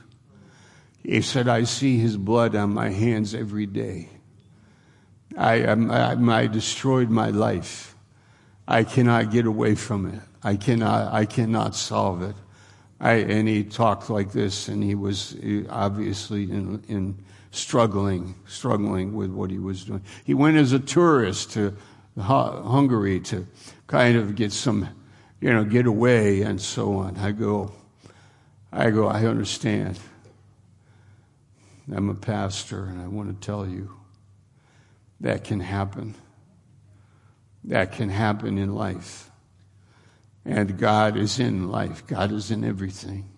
He 1.02 1.22
said, 1.22 1.48
I 1.48 1.64
see 1.64 1.98
his 1.98 2.16
blood 2.16 2.54
on 2.54 2.72
my 2.72 2.90
hands 2.90 3.34
every 3.34 3.66
day. 3.66 4.08
I, 5.36 5.64
I, 5.64 6.14
I 6.14 6.46
destroyed 6.46 7.10
my 7.10 7.30
life. 7.30 7.94
I 8.68 8.84
cannot 8.84 9.32
get 9.32 9.46
away 9.46 9.74
from 9.74 10.06
it. 10.06 10.20
I 10.42 10.56
cannot, 10.56 11.12
I 11.12 11.24
cannot 11.24 11.74
solve 11.74 12.22
it. 12.22 12.36
I, 13.00 13.14
and 13.14 13.48
he 13.48 13.64
talked 13.64 14.10
like 14.10 14.32
this, 14.32 14.68
and 14.68 14.82
he 14.82 14.94
was 14.94 15.36
obviously 15.70 16.44
in, 16.44 16.82
in 16.86 17.18
struggling, 17.50 18.34
struggling 18.46 19.14
with 19.14 19.30
what 19.30 19.50
he 19.50 19.58
was 19.58 19.84
doing. 19.84 20.02
He 20.24 20.34
went 20.34 20.56
as 20.56 20.72
a 20.72 20.78
tourist 20.78 21.52
to 21.52 21.76
Hungary 22.18 23.20
to 23.20 23.46
kind 23.86 24.16
of 24.16 24.36
get 24.36 24.52
some, 24.52 24.88
you 25.40 25.52
know, 25.52 25.64
get 25.64 25.86
away 25.86 26.42
and 26.42 26.60
so 26.60 26.94
on. 26.94 27.16
I 27.16 27.32
go, 27.32 27.72
I 28.72 28.90
go, 28.90 29.08
I 29.08 29.26
understand. 29.26 29.98
I'm 31.92 32.08
a 32.08 32.14
pastor 32.14 32.84
and 32.84 33.00
I 33.00 33.08
want 33.08 33.28
to 33.40 33.46
tell 33.46 33.66
you 33.66 33.96
that 35.20 35.44
can 35.44 35.60
happen. 35.60 36.14
That 37.64 37.92
can 37.92 38.08
happen 38.08 38.58
in 38.58 38.74
life. 38.74 39.30
And 40.44 40.78
God 40.78 41.16
is 41.16 41.38
in 41.38 41.68
life. 41.68 42.06
God 42.06 42.32
is 42.32 42.50
in 42.50 42.64
everything. 42.64 43.28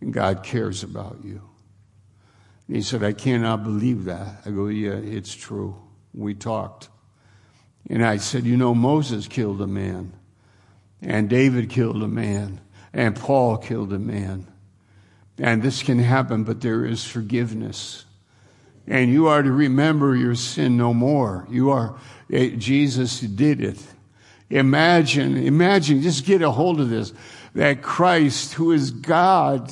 And 0.00 0.12
God 0.12 0.42
cares 0.42 0.82
about 0.82 1.18
you. 1.22 1.42
He 2.72 2.80
said, 2.80 3.04
I 3.04 3.12
cannot 3.12 3.64
believe 3.64 4.04
that. 4.04 4.44
I 4.46 4.50
go, 4.50 4.68
yeah, 4.68 4.92
it's 4.92 5.34
true. 5.34 5.76
We 6.14 6.32
talked. 6.32 6.88
And 7.90 8.02
I 8.02 8.16
said, 8.16 8.44
you 8.44 8.56
know, 8.56 8.74
Moses 8.74 9.28
killed 9.28 9.60
a 9.60 9.66
man. 9.66 10.14
And 11.02 11.28
David 11.28 11.68
killed 11.68 12.02
a 12.02 12.08
man. 12.08 12.62
And 12.94 13.14
Paul 13.14 13.58
killed 13.58 13.92
a 13.92 13.98
man. 13.98 14.46
And 15.36 15.62
this 15.62 15.82
can 15.82 15.98
happen, 15.98 16.44
but 16.44 16.62
there 16.62 16.86
is 16.86 17.04
forgiveness. 17.04 18.06
And 18.86 19.12
you 19.12 19.26
are 19.26 19.42
to 19.42 19.52
remember 19.52 20.16
your 20.16 20.34
sin 20.34 20.78
no 20.78 20.94
more. 20.94 21.46
You 21.50 21.68
are, 21.72 22.00
it, 22.30 22.58
Jesus 22.58 23.20
did 23.20 23.60
it. 23.60 23.86
Imagine, 24.48 25.36
imagine, 25.36 26.00
just 26.00 26.24
get 26.24 26.40
a 26.40 26.50
hold 26.50 26.80
of 26.80 26.88
this, 26.88 27.12
that 27.54 27.82
Christ, 27.82 28.54
who 28.54 28.72
is 28.72 28.90
God, 28.90 29.70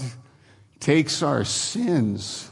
takes 0.81 1.23
our 1.23 1.45
sins 1.45 2.50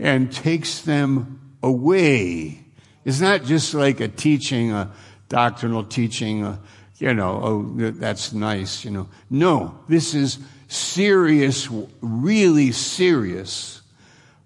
and 0.00 0.32
takes 0.32 0.80
them 0.82 1.56
away. 1.62 2.64
It's 3.04 3.20
not 3.20 3.44
just 3.44 3.74
like 3.74 4.00
a 4.00 4.08
teaching, 4.08 4.72
a 4.72 4.92
doctrinal 5.28 5.84
teaching, 5.84 6.44
a, 6.44 6.58
you 6.98 7.14
know, 7.14 7.40
oh, 7.42 7.90
that's 7.92 8.32
nice, 8.32 8.84
you 8.84 8.90
know. 8.90 9.08
No, 9.30 9.78
this 9.88 10.14
is 10.14 10.38
serious, 10.68 11.68
really 12.00 12.72
serious, 12.72 13.82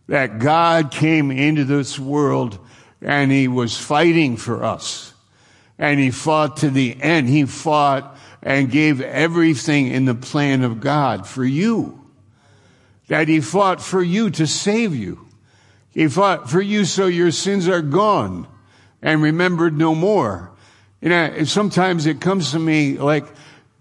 that 0.09 0.39
God 0.39 0.91
came 0.91 1.31
into 1.31 1.65
this 1.65 1.99
world 1.99 2.59
and 3.01 3.31
he 3.31 3.49
was 3.49 3.77
fighting 3.77 4.37
for 4.37 4.65
us. 4.65 5.15
And 5.79 5.99
he 5.99 6.11
fought 6.11 6.59
to 6.59 6.69
the 6.69 7.01
end. 7.01 7.29
He 7.29 7.47
fought 7.47 8.19
and 8.43 8.71
gave 8.71 9.01
everything 9.01 9.87
in 9.87 10.05
the 10.05 10.15
plan 10.15 10.63
of 10.63 10.81
God 10.81 11.27
for 11.27 11.45
you. 11.45 12.05
That 13.09 13.29
he 13.29 13.41
fought 13.41 13.81
for 13.81 14.03
you 14.03 14.29
to 14.31 14.47
save 14.47 14.95
you. 14.95 15.27
He 15.93 16.09
fought 16.09 16.49
for 16.49 16.61
you 16.61 16.85
so 16.85 17.07
your 17.07 17.33
sins 17.33 17.69
are 17.69 17.83
gone 17.83 18.47
and 19.03 19.23
remembered 19.23 19.77
no 19.77 19.95
more. 19.95 20.51
You 21.01 21.09
know, 21.09 21.45
sometimes 21.45 22.07
it 22.07 22.21
comes 22.21 22.53
to 22.53 22.59
me 22.59 22.99
like, 22.99 23.25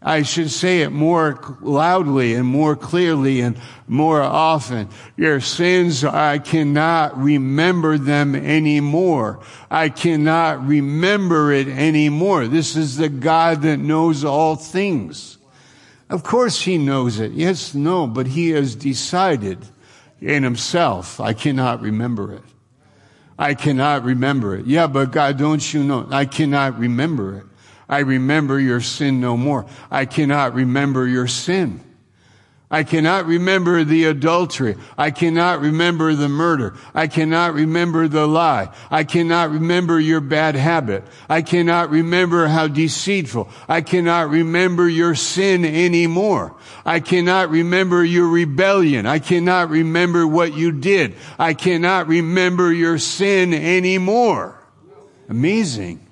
I 0.02 0.22
should 0.24 0.50
say 0.50 0.82
it 0.82 0.92
more 0.92 1.58
loudly 1.60 2.34
and 2.36 2.48
more 2.48 2.78
clearly 2.78 3.42
and 3.42 3.60
more 3.86 4.22
often. 4.22 4.88
Your 5.18 5.42
sins, 5.42 6.06
I 6.06 6.40
cannot 6.40 7.18
remember 7.22 7.98
them 7.98 8.34
anymore. 8.34 9.42
I 9.70 9.90
cannot 9.90 10.66
remember 10.66 11.52
it 11.52 11.68
anymore. 11.68 12.48
This 12.48 12.78
is 12.78 12.96
the 12.96 13.10
God 13.10 13.64
that 13.64 13.78
knows 13.78 14.24
all 14.24 14.56
things. 14.56 15.38
Of 16.10 16.24
course 16.24 16.62
he 16.62 16.78
knows 16.78 17.20
it. 17.20 17.34
Yes, 17.34 17.76
no, 17.76 18.08
but 18.08 18.28
he 18.28 18.52
has 18.52 18.76
decided 18.76 19.60
in 20.22 20.44
himself, 20.44 21.20
I 21.20 21.34
cannot 21.34 21.82
remember 21.82 22.34
it. 22.34 22.44
I 23.38 23.54
cannot 23.54 24.04
remember 24.04 24.56
it. 24.56 24.66
Yeah, 24.66 24.88
but 24.88 25.12
God, 25.12 25.38
don't 25.38 25.74
you 25.74 25.84
know? 25.84 26.08
I 26.12 26.26
cannot 26.26 26.78
remember 26.78 27.38
it. 27.38 27.44
I 27.88 28.00
remember 28.00 28.60
your 28.60 28.82
sin 28.82 29.20
no 29.20 29.38
more. 29.38 29.66
I 29.90 30.06
cannot 30.06 30.54
remember 30.54 31.08
your 31.08 31.28
sin. 31.28 31.82
I 32.72 32.84
cannot 32.84 33.26
remember 33.26 33.84
the 33.84 34.06
adultery. 34.06 34.76
I 34.96 35.10
cannot 35.10 35.60
remember 35.60 36.14
the 36.14 36.30
murder. 36.30 36.76
I 36.94 37.08
cannot 37.08 37.56
remember 37.56 38.08
the 38.08 38.28
lie. 38.28 38.70
I 38.92 39.06
cannot 39.06 39.50
remember 39.50 40.00
your 40.00 40.22
bad 40.22 40.54
habit. 40.54 41.04
I 41.28 41.42
cannot 41.42 41.90
remember 41.90 42.48
how 42.48 42.68
deceitful. 42.68 43.50
I 43.68 43.82
cannot 43.82 44.30
remember 44.30 44.88
your 44.88 45.16
sin 45.16 45.66
anymore. 45.66 46.56
I 46.86 47.00
cannot 47.00 47.50
remember 47.50 48.04
your 48.04 48.28
rebellion. 48.28 49.08
I 49.08 49.18
cannot 49.18 49.72
remember 49.72 50.28
what 50.28 50.54
you 50.54 50.72
did. 50.72 51.16
I 51.40 51.56
cannot 51.56 52.08
remember 52.08 52.72
your 52.72 53.00
sin 53.00 53.52
anymore. 53.52 54.64
Amazing. 55.28 56.06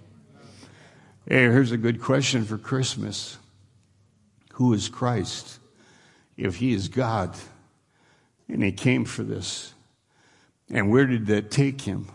Hey, 1.27 1.41
here's 1.41 1.71
a 1.71 1.77
good 1.77 2.01
question 2.01 2.45
for 2.45 2.57
Christmas. 2.57 3.37
Who 4.53 4.73
is 4.73 4.89
Christ? 4.89 5.59
If 6.38 6.58
he 6.58 6.73
is 6.73 6.88
God 6.88 7.36
and 8.47 8.63
he 8.63 8.71
came 8.71 9.04
for 9.06 9.23
this, 9.23 9.73
and 10.69 10.91
where 10.91 11.06
did 11.06 11.26
that 11.28 11.52
take 11.52 11.82
him? 11.82 12.10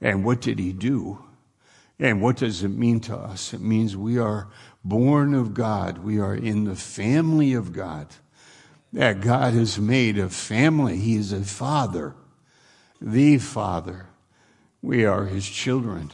And 0.00 0.24
what 0.24 0.40
did 0.40 0.58
he 0.58 0.72
do? 0.72 1.24
And 1.98 2.20
what 2.20 2.36
does 2.36 2.62
it 2.62 2.68
mean 2.68 3.00
to 3.00 3.16
us? 3.16 3.54
It 3.54 3.60
means 3.60 3.96
we 3.96 4.18
are 4.18 4.48
born 4.84 5.34
of 5.34 5.54
God. 5.54 5.98
We 5.98 6.20
are 6.20 6.34
in 6.34 6.64
the 6.64 6.76
family 6.76 7.54
of 7.54 7.72
God. 7.72 8.08
That 8.92 9.20
God 9.20 9.54
has 9.54 9.78
made 9.78 10.18
a 10.18 10.28
family. 10.28 10.96
He 10.98 11.16
is 11.16 11.32
a 11.32 11.42
father, 11.42 12.14
the 13.00 13.38
father. 13.38 14.06
We 14.82 15.04
are 15.04 15.24
his 15.24 15.46
children 15.46 16.12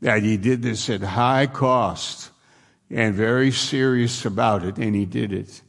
that 0.00 0.22
he 0.22 0.36
did 0.36 0.62
this 0.62 0.90
at 0.90 1.00
high 1.00 1.46
cost 1.46 2.30
and 2.90 3.14
very 3.14 3.52
serious 3.52 4.26
about 4.26 4.64
it, 4.64 4.76
and 4.76 4.94
he 4.94 5.06
did 5.06 5.32
it. 5.32 5.62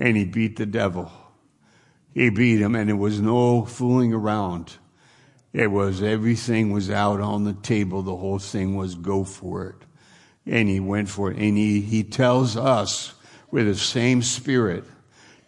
And 0.00 0.16
he 0.16 0.24
beat 0.24 0.56
the 0.56 0.64
devil. 0.64 1.12
He 2.14 2.30
beat 2.30 2.60
him, 2.60 2.74
and 2.74 2.88
it 2.88 2.94
was 2.94 3.20
no 3.20 3.66
fooling 3.66 4.14
around. 4.14 4.78
It 5.52 5.70
was 5.70 6.02
everything 6.02 6.72
was 6.72 6.90
out 6.90 7.20
on 7.20 7.44
the 7.44 7.52
table. 7.52 8.02
The 8.02 8.16
whole 8.16 8.38
thing 8.38 8.76
was 8.76 8.94
go 8.94 9.24
for 9.24 9.66
it. 9.66 9.76
And 10.46 10.68
he 10.70 10.80
went 10.80 11.10
for 11.10 11.30
it. 11.30 11.36
And 11.36 11.56
he, 11.56 11.82
he 11.82 12.02
tells 12.02 12.56
us 12.56 13.12
with 13.50 13.66
the 13.66 13.74
same 13.74 14.22
spirit, 14.22 14.84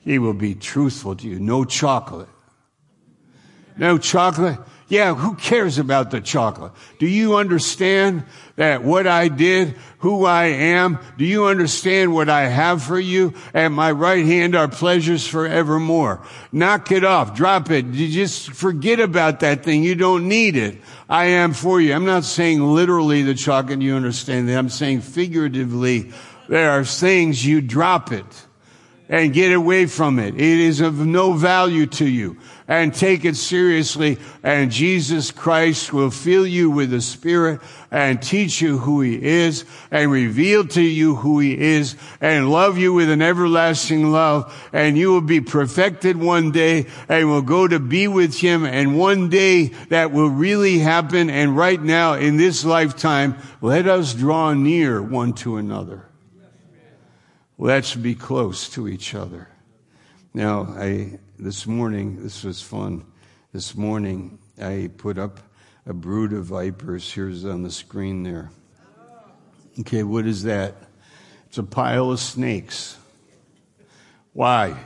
he 0.00 0.18
will 0.18 0.34
be 0.34 0.54
truthful 0.54 1.16
to 1.16 1.28
you. 1.28 1.40
No 1.40 1.64
chocolate. 1.64 2.28
No 3.78 3.96
chocolate. 3.96 4.58
Yeah, 4.92 5.14
who 5.14 5.37
cares 5.37 5.78
about 5.78 6.11
the 6.11 6.20
chocolate? 6.20 6.72
Do 6.98 7.07
you 7.07 7.37
understand 7.37 8.24
that 8.57 8.85
what 8.85 9.07
I 9.07 9.28
did, 9.28 9.74
who 10.00 10.26
I 10.26 10.44
am, 10.44 10.98
do 11.16 11.24
you 11.24 11.46
understand 11.46 12.12
what 12.12 12.28
I 12.28 12.42
have 12.42 12.83
for 12.83 13.00
you? 13.00 13.33
At 13.55 13.68
my 13.68 13.90
right 13.90 14.22
hand 14.22 14.55
are 14.55 14.68
pleasures 14.68 15.26
forevermore. 15.26 16.20
Knock 16.52 16.92
it 16.92 17.05
off. 17.05 17.35
Drop 17.35 17.70
it. 17.70 17.87
You 17.87 18.07
just 18.07 18.52
forget 18.52 19.00
about 19.00 19.40
that 19.40 19.64
thing. 19.64 19.83
You 19.83 19.94
don't 19.94 20.28
need 20.28 20.59
it. 20.59 20.76
I 21.09 21.24
am 21.24 21.55
for 21.55 21.81
you. 21.81 21.94
I'm 21.94 22.05
not 22.05 22.24
saying 22.24 22.61
literally 22.61 23.22
the 23.22 23.33
chocolate, 23.33 23.81
you 23.81 23.94
understand 23.94 24.46
that. 24.50 24.59
I'm 24.59 24.68
saying 24.68 25.00
figuratively, 25.00 26.12
there 26.50 26.70
are 26.70 26.85
things 26.85 27.46
you 27.46 27.62
drop 27.62 28.12
it 28.12 28.46
and 29.09 29.33
get 29.33 29.55
away 29.55 29.87
from 29.87 30.18
it. 30.18 30.35
It 30.35 30.40
is 30.40 30.83
of 30.83 30.98
no 30.98 31.33
value 31.33 31.87
to 31.87 32.07
you 32.07 32.37
and 32.68 32.94
take 32.94 33.25
it 33.25 33.37
seriously. 33.37 34.18
And 34.42 34.70
Jesus 34.70 35.31
Christ 35.31 35.92
will 35.92 36.11
fill 36.11 36.46
you 36.46 36.70
with 36.70 36.90
the 36.90 37.01
Spirit 37.01 37.61
and 37.90 38.22
teach 38.22 38.61
you 38.61 38.79
who 38.79 39.01
He 39.01 39.22
is 39.22 39.64
and 39.90 40.11
reveal 40.11 40.66
to 40.68 40.83
you 40.83 41.16
who 41.16 41.38
He 41.38 41.59
is 41.59 41.96
and 42.20 42.51
love 42.51 42.79
you 42.79 42.92
with 42.92 43.11
an 43.11 43.22
everlasting 43.22 44.11
love. 44.11 44.68
And 44.72 44.96
you 44.96 45.11
will 45.11 45.20
be 45.20 45.40
perfected 45.40 46.16
one 46.16 46.51
day 46.51 46.87
and 47.09 47.29
will 47.29 47.42
go 47.42 47.66
to 47.68 47.79
be 47.79 48.09
with 48.09 48.38
Him. 48.38 48.64
And 48.64 48.98
one 48.98 49.29
day 49.29 49.66
that 49.88 50.12
will 50.12 50.31
really 50.31 50.79
happen. 50.79 51.31
And 51.31 51.57
right 51.57 51.81
now 51.81 52.14
in 52.14 52.37
this 52.37 52.64
lifetime, 52.64 53.37
let 53.61 53.87
us 53.87 54.14
draw 54.14 54.55
near 54.55 55.03
one 55.03 55.33
to 55.35 55.57
another. 55.57 56.09
Let's 57.59 57.94
be 57.94 58.16
close 58.16 58.68
to 58.70 58.88
each 58.88 59.14
other. 59.14 59.48
Now, 60.35 60.62
I, 60.77 61.18
this 61.42 61.66
morning, 61.66 62.22
this 62.22 62.44
was 62.44 62.62
fun. 62.62 63.05
This 63.52 63.74
morning, 63.74 64.38
I 64.61 64.90
put 64.96 65.18
up 65.18 65.40
a 65.85 65.92
brood 65.92 66.33
of 66.33 66.44
vipers. 66.44 67.12
Here's 67.12 67.44
on 67.44 67.64
the 67.64 67.70
screen 67.70 68.22
there. 68.22 68.50
Okay, 69.81 70.05
what 70.05 70.24
is 70.24 70.44
that? 70.44 70.76
It's 71.48 71.59
a 71.59 71.64
pile 71.64 72.12
of 72.12 72.20
snakes. 72.20 72.96
Why? 74.33 74.76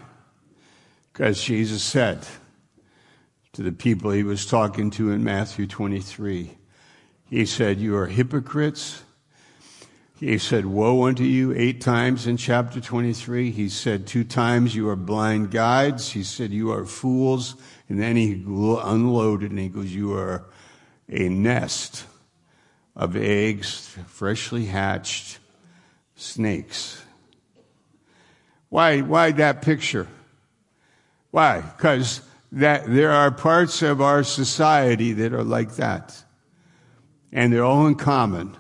Because 1.13 1.45
Jesus 1.45 1.83
said 1.83 2.27
to 3.53 3.63
the 3.63 3.73
people 3.73 4.11
he 4.11 4.23
was 4.23 4.47
talking 4.47 4.91
to 4.93 5.13
in 5.13 5.23
Matthew 5.23 5.67
23, 5.67 6.57
He 7.29 7.45
said, 7.45 7.81
You 7.81 7.97
are 7.97 8.07
hypocrites 8.07 9.03
he 10.19 10.39
said, 10.39 10.65
Woe 10.65 11.05
unto 11.05 11.25
you 11.25 11.53
eight 11.55 11.83
times 11.83 12.27
in 12.27 12.39
chapter 12.39 12.81
23. 12.81 13.51
He 13.51 13.69
said, 13.69 14.07
Two 14.07 14.25
times 14.25 14.75
you 14.75 14.89
are 14.89 14.97
blind 14.97 15.51
guides. 15.51 16.13
He 16.13 16.23
said, 16.23 16.53
You 16.53 16.73
are 16.73 16.87
fools. 16.87 17.55
And 17.89 18.01
then 18.01 18.17
he 18.17 18.43
unloaded 18.47 19.51
and 19.51 19.61
he 19.61 19.69
goes, 19.69 19.95
You 19.95 20.15
are 20.15 20.47
a 21.09 21.29
nest 21.29 22.07
of 22.97 23.15
eggs, 23.15 23.95
freshly 24.07 24.65
hatched 24.65 25.39
snakes. 26.15 27.03
Why, 28.71 29.03
why 29.03 29.33
that 29.33 29.61
picture? 29.61 30.09
Why? 31.31 31.61
Because 31.61 32.23
that 32.53 32.87
there 32.87 33.13
are 33.13 33.31
parts 33.31 33.83
of 33.83 34.01
our 34.01 34.25
society 34.25 35.13
that 35.13 35.35
are 35.35 35.45
like 35.45 35.77
that. 35.77 36.25
And 37.31 37.53
they're 37.53 37.65
all 37.65 37.87
in 37.87 37.97
common. 37.97 38.57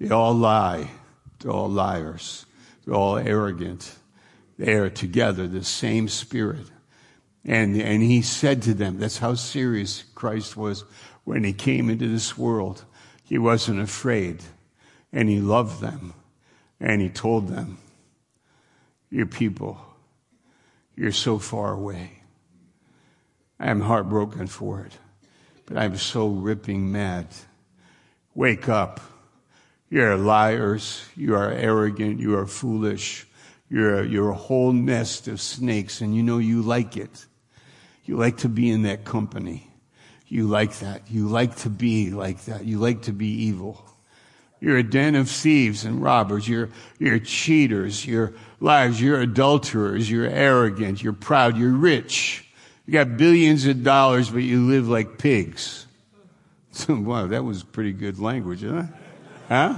They 0.00 0.10
all 0.10 0.34
lie. 0.34 0.90
They're 1.38 1.52
all 1.52 1.68
liars. 1.68 2.46
They're 2.84 2.94
all 2.94 3.18
arrogant. 3.18 3.94
They 4.58 4.74
are 4.74 4.90
together, 4.90 5.46
the 5.46 5.62
same 5.62 6.08
spirit. 6.08 6.66
And, 7.44 7.80
and 7.80 8.02
he 8.02 8.22
said 8.22 8.62
to 8.62 8.74
them, 8.74 8.98
that's 8.98 9.18
how 9.18 9.34
serious 9.34 10.04
Christ 10.14 10.56
was 10.56 10.84
when 11.24 11.44
he 11.44 11.52
came 11.52 11.88
into 11.90 12.08
this 12.08 12.36
world. 12.36 12.84
He 13.24 13.38
wasn't 13.38 13.80
afraid 13.80 14.42
and 15.12 15.28
he 15.28 15.40
loved 15.40 15.80
them. 15.80 16.14
And 16.80 17.02
he 17.02 17.10
told 17.10 17.48
them, 17.48 17.76
Your 19.10 19.26
people, 19.26 19.78
you're 20.96 21.12
so 21.12 21.38
far 21.38 21.74
away. 21.74 22.22
I 23.58 23.70
am 23.70 23.82
heartbroken 23.82 24.46
for 24.46 24.80
it, 24.80 24.96
but 25.66 25.76
I'm 25.76 25.98
so 25.98 26.28
ripping 26.28 26.90
mad. 26.90 27.26
Wake 28.34 28.66
up. 28.66 29.00
You're 29.90 30.16
liars. 30.16 31.04
You 31.16 31.34
are 31.34 31.50
arrogant. 31.50 32.20
You 32.20 32.38
are 32.38 32.46
foolish. 32.46 33.26
You're 33.68 34.00
a, 34.00 34.06
you're 34.06 34.30
a 34.30 34.34
whole 34.34 34.72
nest 34.72 35.28
of 35.28 35.40
snakes, 35.40 36.00
and 36.00 36.14
you 36.14 36.22
know 36.22 36.38
you 36.38 36.62
like 36.62 36.96
it. 36.96 37.26
You 38.04 38.16
like 38.16 38.38
to 38.38 38.48
be 38.48 38.70
in 38.70 38.82
that 38.82 39.04
company. 39.04 39.68
You 40.26 40.46
like 40.46 40.78
that. 40.78 41.10
You 41.10 41.28
like 41.28 41.56
to 41.56 41.70
be 41.70 42.10
like 42.10 42.44
that. 42.44 42.64
You 42.64 42.78
like 42.78 43.02
to 43.02 43.12
be 43.12 43.26
evil. 43.26 43.84
You're 44.60 44.76
a 44.76 44.82
den 44.82 45.16
of 45.16 45.28
thieves 45.28 45.84
and 45.84 46.00
robbers. 46.00 46.48
You're, 46.48 46.68
you're 46.98 47.18
cheaters. 47.18 48.06
You're 48.06 48.34
liars. 48.60 49.00
You're 49.00 49.20
adulterers. 49.20 50.08
You're 50.08 50.28
arrogant. 50.28 51.02
You're 51.02 51.12
proud. 51.14 51.56
You're 51.56 51.72
rich. 51.72 52.46
You 52.86 52.92
got 52.92 53.16
billions 53.16 53.66
of 53.66 53.82
dollars, 53.82 54.30
but 54.30 54.42
you 54.42 54.66
live 54.66 54.88
like 54.88 55.18
pigs. 55.18 55.86
wow, 56.88 57.26
that 57.26 57.44
was 57.44 57.64
pretty 57.64 57.92
good 57.92 58.20
language, 58.20 58.62
huh? 58.62 58.84
Huh? 59.50 59.74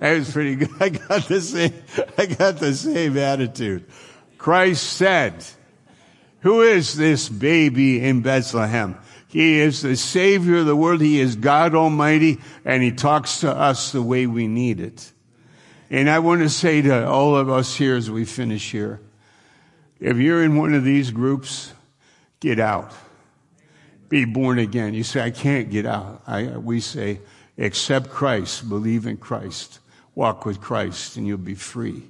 That 0.00 0.18
was 0.18 0.30
pretty 0.30 0.56
good. 0.56 0.70
I 0.80 0.90
got 0.90 1.22
the 1.22 1.40
same, 1.40 1.72
I 2.18 2.26
got 2.26 2.58
the 2.58 2.74
same 2.74 3.16
attitude. 3.16 3.86
Christ 4.36 4.82
said, 4.82 5.42
who 6.40 6.60
is 6.60 6.94
this 6.94 7.30
baby 7.30 8.04
in 8.04 8.20
Bethlehem? 8.20 8.98
He 9.28 9.60
is 9.60 9.80
the 9.80 9.96
Savior 9.96 10.58
of 10.58 10.66
the 10.66 10.76
world. 10.76 11.00
He 11.00 11.18
is 11.18 11.36
God 11.36 11.74
Almighty, 11.74 12.38
and 12.66 12.82
He 12.82 12.92
talks 12.92 13.40
to 13.40 13.50
us 13.50 13.92
the 13.92 14.02
way 14.02 14.26
we 14.26 14.46
need 14.46 14.78
it. 14.78 15.10
And 15.88 16.10
I 16.10 16.18
want 16.18 16.42
to 16.42 16.50
say 16.50 16.82
to 16.82 17.08
all 17.08 17.34
of 17.34 17.48
us 17.48 17.74
here 17.74 17.96
as 17.96 18.10
we 18.10 18.26
finish 18.26 18.70
here, 18.70 19.00
if 20.00 20.18
you're 20.18 20.44
in 20.44 20.58
one 20.58 20.74
of 20.74 20.84
these 20.84 21.10
groups, 21.10 21.72
get 22.40 22.60
out. 22.60 22.92
Be 24.10 24.26
born 24.26 24.58
again. 24.58 24.92
You 24.92 25.02
say, 25.02 25.22
I 25.22 25.30
can't 25.30 25.70
get 25.70 25.86
out. 25.86 26.22
I, 26.26 26.58
we 26.58 26.80
say, 26.80 27.20
accept 27.58 28.10
Christ, 28.10 28.68
believe 28.68 29.06
in 29.06 29.16
Christ, 29.16 29.80
walk 30.14 30.44
with 30.44 30.60
Christ, 30.60 31.16
and 31.16 31.26
you'll 31.26 31.38
be 31.38 31.54
free. 31.54 32.02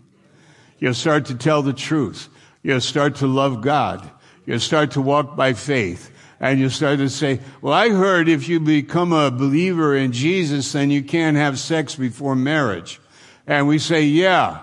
You'll 0.78 0.94
start 0.94 1.26
to 1.26 1.34
tell 1.34 1.62
the 1.62 1.72
truth. 1.72 2.28
You'll 2.62 2.80
start 2.80 3.16
to 3.16 3.26
love 3.26 3.60
God. 3.60 4.10
You'll 4.46 4.60
start 4.60 4.92
to 4.92 5.00
walk 5.00 5.36
by 5.36 5.54
faith 5.54 6.10
and 6.40 6.60
you'll 6.60 6.70
start 6.70 6.98
to 6.98 7.08
say, 7.08 7.40
well, 7.62 7.72
I 7.72 7.88
heard 7.88 8.28
if 8.28 8.48
you 8.48 8.60
become 8.60 9.12
a 9.12 9.30
believer 9.30 9.96
in 9.96 10.12
Jesus, 10.12 10.72
then 10.72 10.90
you 10.90 11.02
can't 11.02 11.36
have 11.36 11.58
sex 11.58 11.94
before 11.94 12.34
marriage. 12.34 13.00
And 13.46 13.66
we 13.66 13.78
say, 13.78 14.02
yeah, 14.02 14.62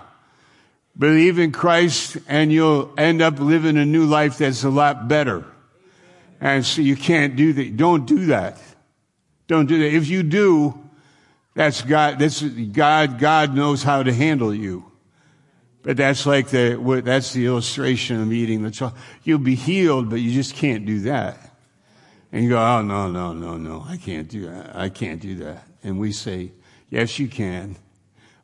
believe 0.96 1.38
in 1.38 1.50
Christ 1.50 2.18
and 2.28 2.52
you'll 2.52 2.92
end 2.96 3.22
up 3.22 3.40
living 3.40 3.76
a 3.76 3.84
new 3.84 4.04
life 4.04 4.38
that's 4.38 4.62
a 4.62 4.70
lot 4.70 5.08
better. 5.08 5.44
And 6.40 6.64
so 6.64 6.82
you 6.82 6.96
can't 6.96 7.34
do 7.34 7.52
that. 7.54 7.76
Don't 7.76 8.06
do 8.06 8.26
that. 8.26 8.60
Don't 9.46 9.66
do 9.66 9.78
that. 9.78 9.94
If 9.94 10.08
you 10.08 10.22
do, 10.22 10.78
that's 11.54 11.82
God, 11.82 12.18
that's 12.18 12.42
God, 12.42 13.18
God 13.18 13.54
knows 13.54 13.82
how 13.82 14.02
to 14.02 14.12
handle 14.12 14.54
you. 14.54 14.90
But 15.82 15.96
that's 15.96 16.26
like 16.26 16.48
the, 16.48 17.02
that's 17.04 17.32
the 17.32 17.46
illustration 17.46 18.22
of 18.22 18.32
eating 18.32 18.62
the 18.62 18.70
child. 18.70 18.94
You'll 19.24 19.38
be 19.38 19.56
healed, 19.56 20.10
but 20.10 20.20
you 20.20 20.32
just 20.32 20.54
can't 20.54 20.86
do 20.86 21.00
that. 21.00 21.38
And 22.30 22.44
you 22.44 22.50
go, 22.50 22.58
oh, 22.58 22.82
no, 22.82 23.10
no, 23.10 23.34
no, 23.34 23.56
no, 23.58 23.84
I 23.86 23.96
can't 23.96 24.28
do 24.28 24.46
that. 24.46 24.76
I 24.76 24.88
can't 24.88 25.20
do 25.20 25.36
that. 25.36 25.64
And 25.82 25.98
we 25.98 26.12
say, 26.12 26.52
yes, 26.88 27.18
you 27.18 27.28
can. 27.28 27.76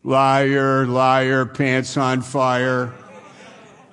Liar, 0.03 0.85
liar, 0.87 1.47
pants 1.47 1.97
on 1.97 2.23
fire. 2.23 2.93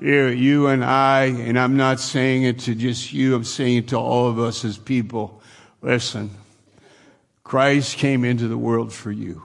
You, 0.02 0.26
you 0.26 0.68
and 0.68 0.84
I, 0.84 1.26
and 1.26 1.58
I'm 1.58 1.78
not 1.78 2.00
saying 2.00 2.44
it 2.44 2.60
to 2.60 2.76
just 2.76 3.14
you, 3.14 3.36
I'm 3.36 3.44
saying 3.44 3.78
it 3.78 3.88
to 3.90 3.98
all 3.98 4.28
of 4.28 4.40
us 4.40 4.66
as 4.66 4.78
people. 4.78 5.42
Listen, 5.82 6.32
Christ 7.46 7.98
came 7.98 8.26
into 8.26 8.48
the 8.48 8.58
world 8.58 8.92
for 8.92 9.12
you. 9.12 9.44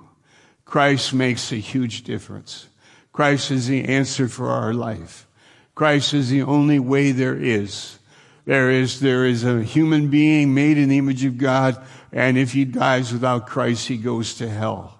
Christ 0.64 1.12
makes 1.12 1.52
a 1.52 1.56
huge 1.56 2.02
difference. 2.02 2.66
Christ 3.12 3.50
is 3.50 3.66
the 3.66 3.84
answer 3.84 4.26
for 4.26 4.48
our 4.48 4.72
life. 4.72 5.26
Christ 5.74 6.14
is 6.14 6.30
the 6.30 6.42
only 6.42 6.78
way 6.78 7.12
there 7.12 7.36
is. 7.36 7.98
There 8.46 8.70
is, 8.70 9.00
there 9.00 9.26
is 9.26 9.44
a 9.44 9.62
human 9.62 10.08
being 10.08 10.54
made 10.54 10.78
in 10.78 10.88
the 10.88 10.96
image 10.96 11.26
of 11.26 11.36
God, 11.36 11.76
and 12.10 12.38
if 12.38 12.52
he 12.52 12.64
dies 12.64 13.12
without 13.12 13.46
Christ, 13.46 13.86
he 13.86 13.98
goes 13.98 14.34
to 14.36 14.48
hell. 14.48 14.98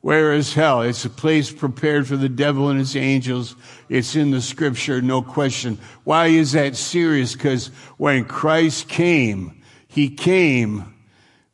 Where 0.00 0.32
is 0.32 0.54
hell? 0.54 0.82
It's 0.82 1.04
a 1.04 1.10
place 1.10 1.52
prepared 1.52 2.08
for 2.08 2.16
the 2.16 2.28
devil 2.28 2.68
and 2.68 2.80
his 2.80 2.96
angels. 2.96 3.54
It's 3.88 4.16
in 4.16 4.32
the 4.32 4.42
scripture, 4.42 5.00
no 5.00 5.22
question. 5.22 5.78
Why 6.02 6.26
is 6.26 6.52
that 6.52 6.74
serious? 6.74 7.34
Because 7.34 7.68
when 7.96 8.24
Christ 8.24 8.88
came, 8.88 9.62
he 9.86 10.10
came 10.10 10.93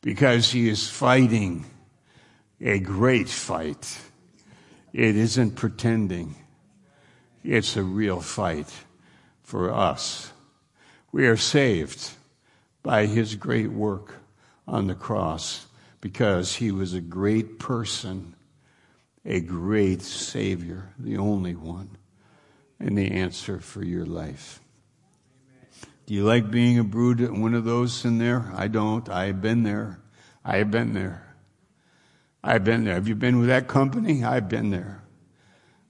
because 0.01 0.51
he 0.51 0.67
is 0.67 0.89
fighting 0.89 1.65
a 2.59 2.79
great 2.79 3.29
fight. 3.29 3.99
It 4.93 5.15
isn't 5.15 5.51
pretending. 5.51 6.35
It's 7.43 7.75
a 7.75 7.83
real 7.83 8.21
fight 8.21 8.71
for 9.43 9.73
us. 9.73 10.31
We 11.11 11.27
are 11.27 11.37
saved 11.37 12.11
by 12.83 13.05
his 13.05 13.35
great 13.35 13.71
work 13.71 14.15
on 14.67 14.87
the 14.87 14.95
cross 14.95 15.67
because 15.99 16.55
he 16.55 16.71
was 16.71 16.93
a 16.93 17.01
great 17.01 17.59
person, 17.59 18.35
a 19.25 19.39
great 19.39 20.01
Savior, 20.01 20.93
the 20.97 21.17
only 21.17 21.55
one, 21.55 21.97
and 22.79 22.97
the 22.97 23.11
answer 23.11 23.59
for 23.59 23.83
your 23.83 24.05
life. 24.05 24.60
Do 26.11 26.17
you 26.17 26.25
like 26.25 26.51
being 26.51 26.77
a 26.77 26.83
brood, 26.83 27.21
one 27.31 27.53
of 27.53 27.63
those 27.63 28.03
in 28.03 28.17
there? 28.17 28.51
I 28.53 28.67
don't. 28.67 29.07
I 29.07 29.27
have 29.27 29.41
been 29.41 29.63
there. 29.63 30.01
I 30.43 30.57
have 30.57 30.69
been 30.69 30.91
there. 30.91 31.37
I've 32.43 32.65
been 32.65 32.83
there. 32.83 32.95
Have 32.95 33.07
you 33.07 33.15
been 33.15 33.39
with 33.39 33.47
that 33.47 33.69
company? 33.69 34.21
I've 34.21 34.49
been 34.49 34.71
there. 34.71 35.05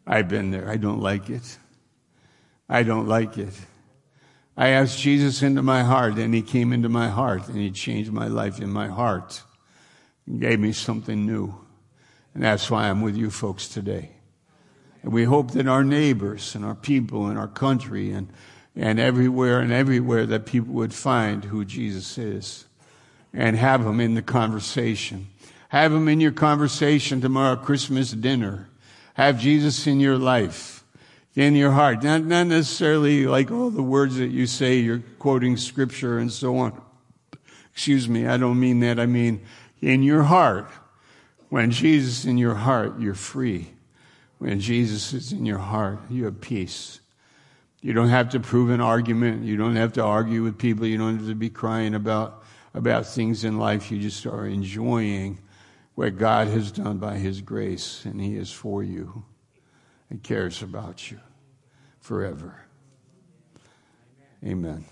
I've 0.05 0.27
been 0.27 0.51
there. 0.51 0.69
I 0.69 0.77
don't 0.77 0.99
like 0.99 1.31
it. 1.31 1.57
I 2.69 2.83
don't 2.83 3.07
like 3.07 3.39
it. 3.39 3.59
I 4.55 4.67
asked 4.67 4.99
Jesus 4.99 5.41
into 5.41 5.63
my 5.63 5.81
heart, 5.81 6.19
and 6.19 6.35
He 6.35 6.43
came 6.43 6.71
into 6.71 6.87
my 6.87 7.07
heart, 7.07 7.47
and 7.47 7.57
He 7.57 7.71
changed 7.71 8.11
my 8.11 8.27
life 8.27 8.59
in 8.59 8.69
my 8.69 8.89
heart 8.89 9.41
and 10.27 10.39
gave 10.39 10.59
me 10.59 10.71
something 10.71 11.25
new. 11.25 11.65
And 12.35 12.43
that's 12.43 12.69
why 12.69 12.87
I'm 12.87 13.01
with 13.01 13.17
you 13.17 13.31
folks 13.31 13.67
today. 13.67 14.11
And 15.01 15.13
we 15.13 15.23
hope 15.23 15.53
that 15.53 15.65
our 15.65 15.83
neighbors 15.83 16.53
and 16.53 16.63
our 16.63 16.75
people 16.75 17.25
and 17.25 17.39
our 17.39 17.47
country 17.47 18.11
and, 18.11 18.31
and 18.75 18.99
everywhere 18.99 19.59
and 19.59 19.71
everywhere 19.71 20.25
that 20.25 20.45
people 20.45 20.73
would 20.73 20.93
find 20.93 21.45
who 21.45 21.65
Jesus 21.65 22.17
is 22.17 22.65
and 23.33 23.55
have 23.55 23.85
him 23.85 23.99
in 23.99 24.13
the 24.13 24.21
conversation. 24.21 25.27
Have 25.69 25.93
him 25.93 26.07
in 26.07 26.19
your 26.19 26.31
conversation 26.31 27.21
tomorrow, 27.21 27.55
Christmas 27.55 28.11
dinner. 28.11 28.69
Have 29.13 29.39
Jesus 29.39 29.87
in 29.87 29.99
your 29.99 30.17
life 30.17 30.81
in 31.35 31.55
your 31.55 31.71
heart. 31.71 32.03
Not, 32.03 32.23
not 32.23 32.47
necessarily 32.47 33.25
like 33.25 33.51
all 33.51 33.69
the 33.69 33.83
words 33.83 34.17
that 34.17 34.27
you 34.27 34.47
say, 34.47 34.77
you're 34.77 35.03
quoting 35.19 35.57
scripture 35.57 36.19
and 36.19 36.31
so 36.31 36.57
on. 36.57 36.79
Excuse 37.73 38.09
me, 38.09 38.27
I 38.27 38.37
don't 38.37 38.59
mean 38.59 38.81
that. 38.81 38.99
I 38.99 39.05
mean 39.05 39.41
in 39.81 40.03
your 40.03 40.23
heart. 40.23 40.69
When 41.49 41.71
Jesus 41.71 42.19
is 42.19 42.25
in 42.25 42.37
your 42.37 42.55
heart, 42.55 42.99
you're 42.99 43.13
free. 43.13 43.71
When 44.37 44.61
Jesus 44.61 45.11
is 45.11 45.33
in 45.33 45.45
your 45.45 45.57
heart, 45.57 45.99
you 46.09 46.23
have 46.25 46.39
peace. 46.39 47.00
You 47.81 47.93
don't 47.93 48.09
have 48.09 48.29
to 48.29 48.39
prove 48.39 48.69
an 48.69 48.79
argument. 48.79 49.43
You 49.43 49.57
don't 49.57 49.75
have 49.75 49.93
to 49.93 50.03
argue 50.03 50.43
with 50.43 50.57
people. 50.57 50.85
You 50.85 50.99
don't 50.99 51.17
have 51.17 51.27
to 51.27 51.35
be 51.35 51.49
crying 51.49 51.95
about, 51.95 52.43
about 52.75 53.07
things 53.07 53.43
in 53.43 53.57
life. 53.57 53.91
You 53.91 53.99
just 53.99 54.25
are 54.27 54.45
enjoying 54.45 55.39
what 55.95 56.17
God 56.17 56.47
has 56.47 56.71
done 56.71 56.99
by 56.99 57.17
His 57.17 57.41
grace, 57.41 58.05
and 58.05 58.21
He 58.21 58.37
is 58.37 58.51
for 58.51 58.83
you 58.83 59.25
and 60.11 60.21
cares 60.21 60.61
about 60.61 61.09
you 61.09 61.19
forever. 61.99 62.61
Amen. 64.45 64.85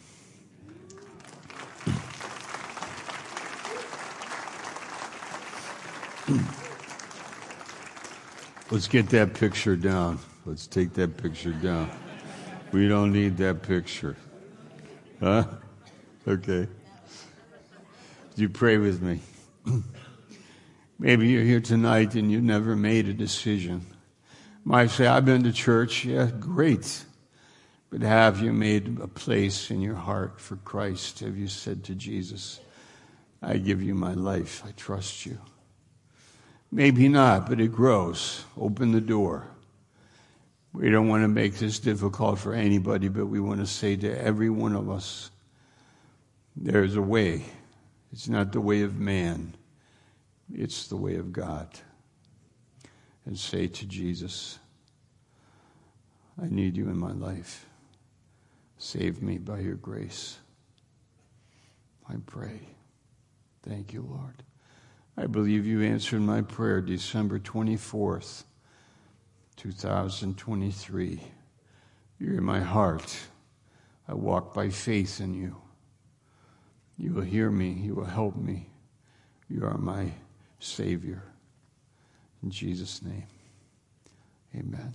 Let's 8.71 8.87
get 8.87 9.09
that 9.09 9.33
picture 9.33 9.75
down. 9.75 10.19
Let's 10.45 10.67
take 10.67 10.93
that 10.93 11.17
picture 11.17 11.53
down. 11.53 11.89
We 12.71 12.87
don't 12.87 13.11
need 13.11 13.37
that 13.37 13.63
picture. 13.63 14.15
Huh? 15.19 15.45
Okay. 16.27 16.67
You 18.35 18.49
pray 18.49 18.77
with 18.77 19.01
me. 19.01 19.19
Maybe 20.99 21.27
you're 21.29 21.43
here 21.43 21.61
tonight 21.61 22.15
and 22.15 22.31
you 22.31 22.41
never 22.41 22.75
made 22.75 23.07
a 23.07 23.13
decision 23.13 23.85
might 24.69 24.91
say, 24.91 25.07
I've 25.07 25.25
been 25.25 25.43
to 25.43 25.51
church. 25.51 26.05
Yeah, 26.05 26.29
great. 26.39 27.03
But 27.89 28.01
have 28.01 28.39
you 28.39 28.53
made 28.53 28.99
a 29.01 29.07
place 29.07 29.71
in 29.71 29.81
your 29.81 29.95
heart 29.95 30.39
for 30.39 30.57
Christ? 30.57 31.21
Have 31.21 31.37
you 31.37 31.47
said 31.47 31.83
to 31.85 31.95
Jesus, 31.95 32.59
I 33.41 33.57
give 33.57 33.81
you 33.81 33.95
my 33.95 34.13
life. 34.13 34.63
I 34.67 34.71
trust 34.71 35.25
you. 35.25 35.39
Maybe 36.71 37.09
not, 37.09 37.49
but 37.49 37.59
it 37.59 37.71
grows. 37.71 38.45
Open 38.55 38.91
the 38.91 39.01
door. 39.01 39.47
We 40.73 40.89
don't 40.89 41.07
want 41.07 41.23
to 41.23 41.27
make 41.27 41.55
this 41.55 41.79
difficult 41.79 42.39
for 42.39 42.53
anybody, 42.53 43.07
but 43.07 43.25
we 43.25 43.39
want 43.39 43.59
to 43.59 43.65
say 43.65 43.95
to 43.97 44.21
every 44.21 44.49
one 44.49 44.75
of 44.75 44.89
us 44.89 45.31
there's 46.55 46.95
a 46.95 47.01
way. 47.01 47.45
It's 48.11 48.27
not 48.27 48.51
the 48.51 48.61
way 48.61 48.81
of 48.81 48.99
man, 48.99 49.55
it's 50.53 50.87
the 50.87 50.97
way 50.97 51.15
of 51.15 51.31
God. 51.31 51.67
And 53.25 53.37
say 53.37 53.67
to 53.67 53.85
Jesus, 53.85 54.57
I 56.41 56.47
need 56.47 56.77
you 56.77 56.89
in 56.89 56.97
my 56.97 57.11
life. 57.11 57.65
Save 58.77 59.21
me 59.21 59.37
by 59.37 59.59
your 59.59 59.75
grace. 59.75 60.37
I 62.09 62.15
pray. 62.25 62.61
Thank 63.61 63.93
you, 63.93 64.01
Lord. 64.09 64.43
I 65.17 65.27
believe 65.27 65.67
you 65.67 65.81
answered 65.83 66.21
my 66.21 66.41
prayer 66.41 66.81
December 66.81 67.39
24th, 67.39 68.45
2023. 69.59 71.21
You're 72.17 72.37
in 72.37 72.43
my 72.43 72.61
heart. 72.61 73.17
I 74.07 74.13
walk 74.13 74.53
by 74.53 74.69
faith 74.69 75.19
in 75.19 75.33
you. 75.33 75.55
You 76.97 77.13
will 77.13 77.23
hear 77.23 77.51
me. 77.51 77.71
You 77.71 77.93
will 77.95 78.05
help 78.05 78.37
me. 78.37 78.69
You 79.49 79.65
are 79.65 79.77
my 79.77 80.11
Savior. 80.59 81.23
In 82.41 82.51
Jesus' 82.51 83.01
name, 83.01 83.27
amen. 84.55 84.93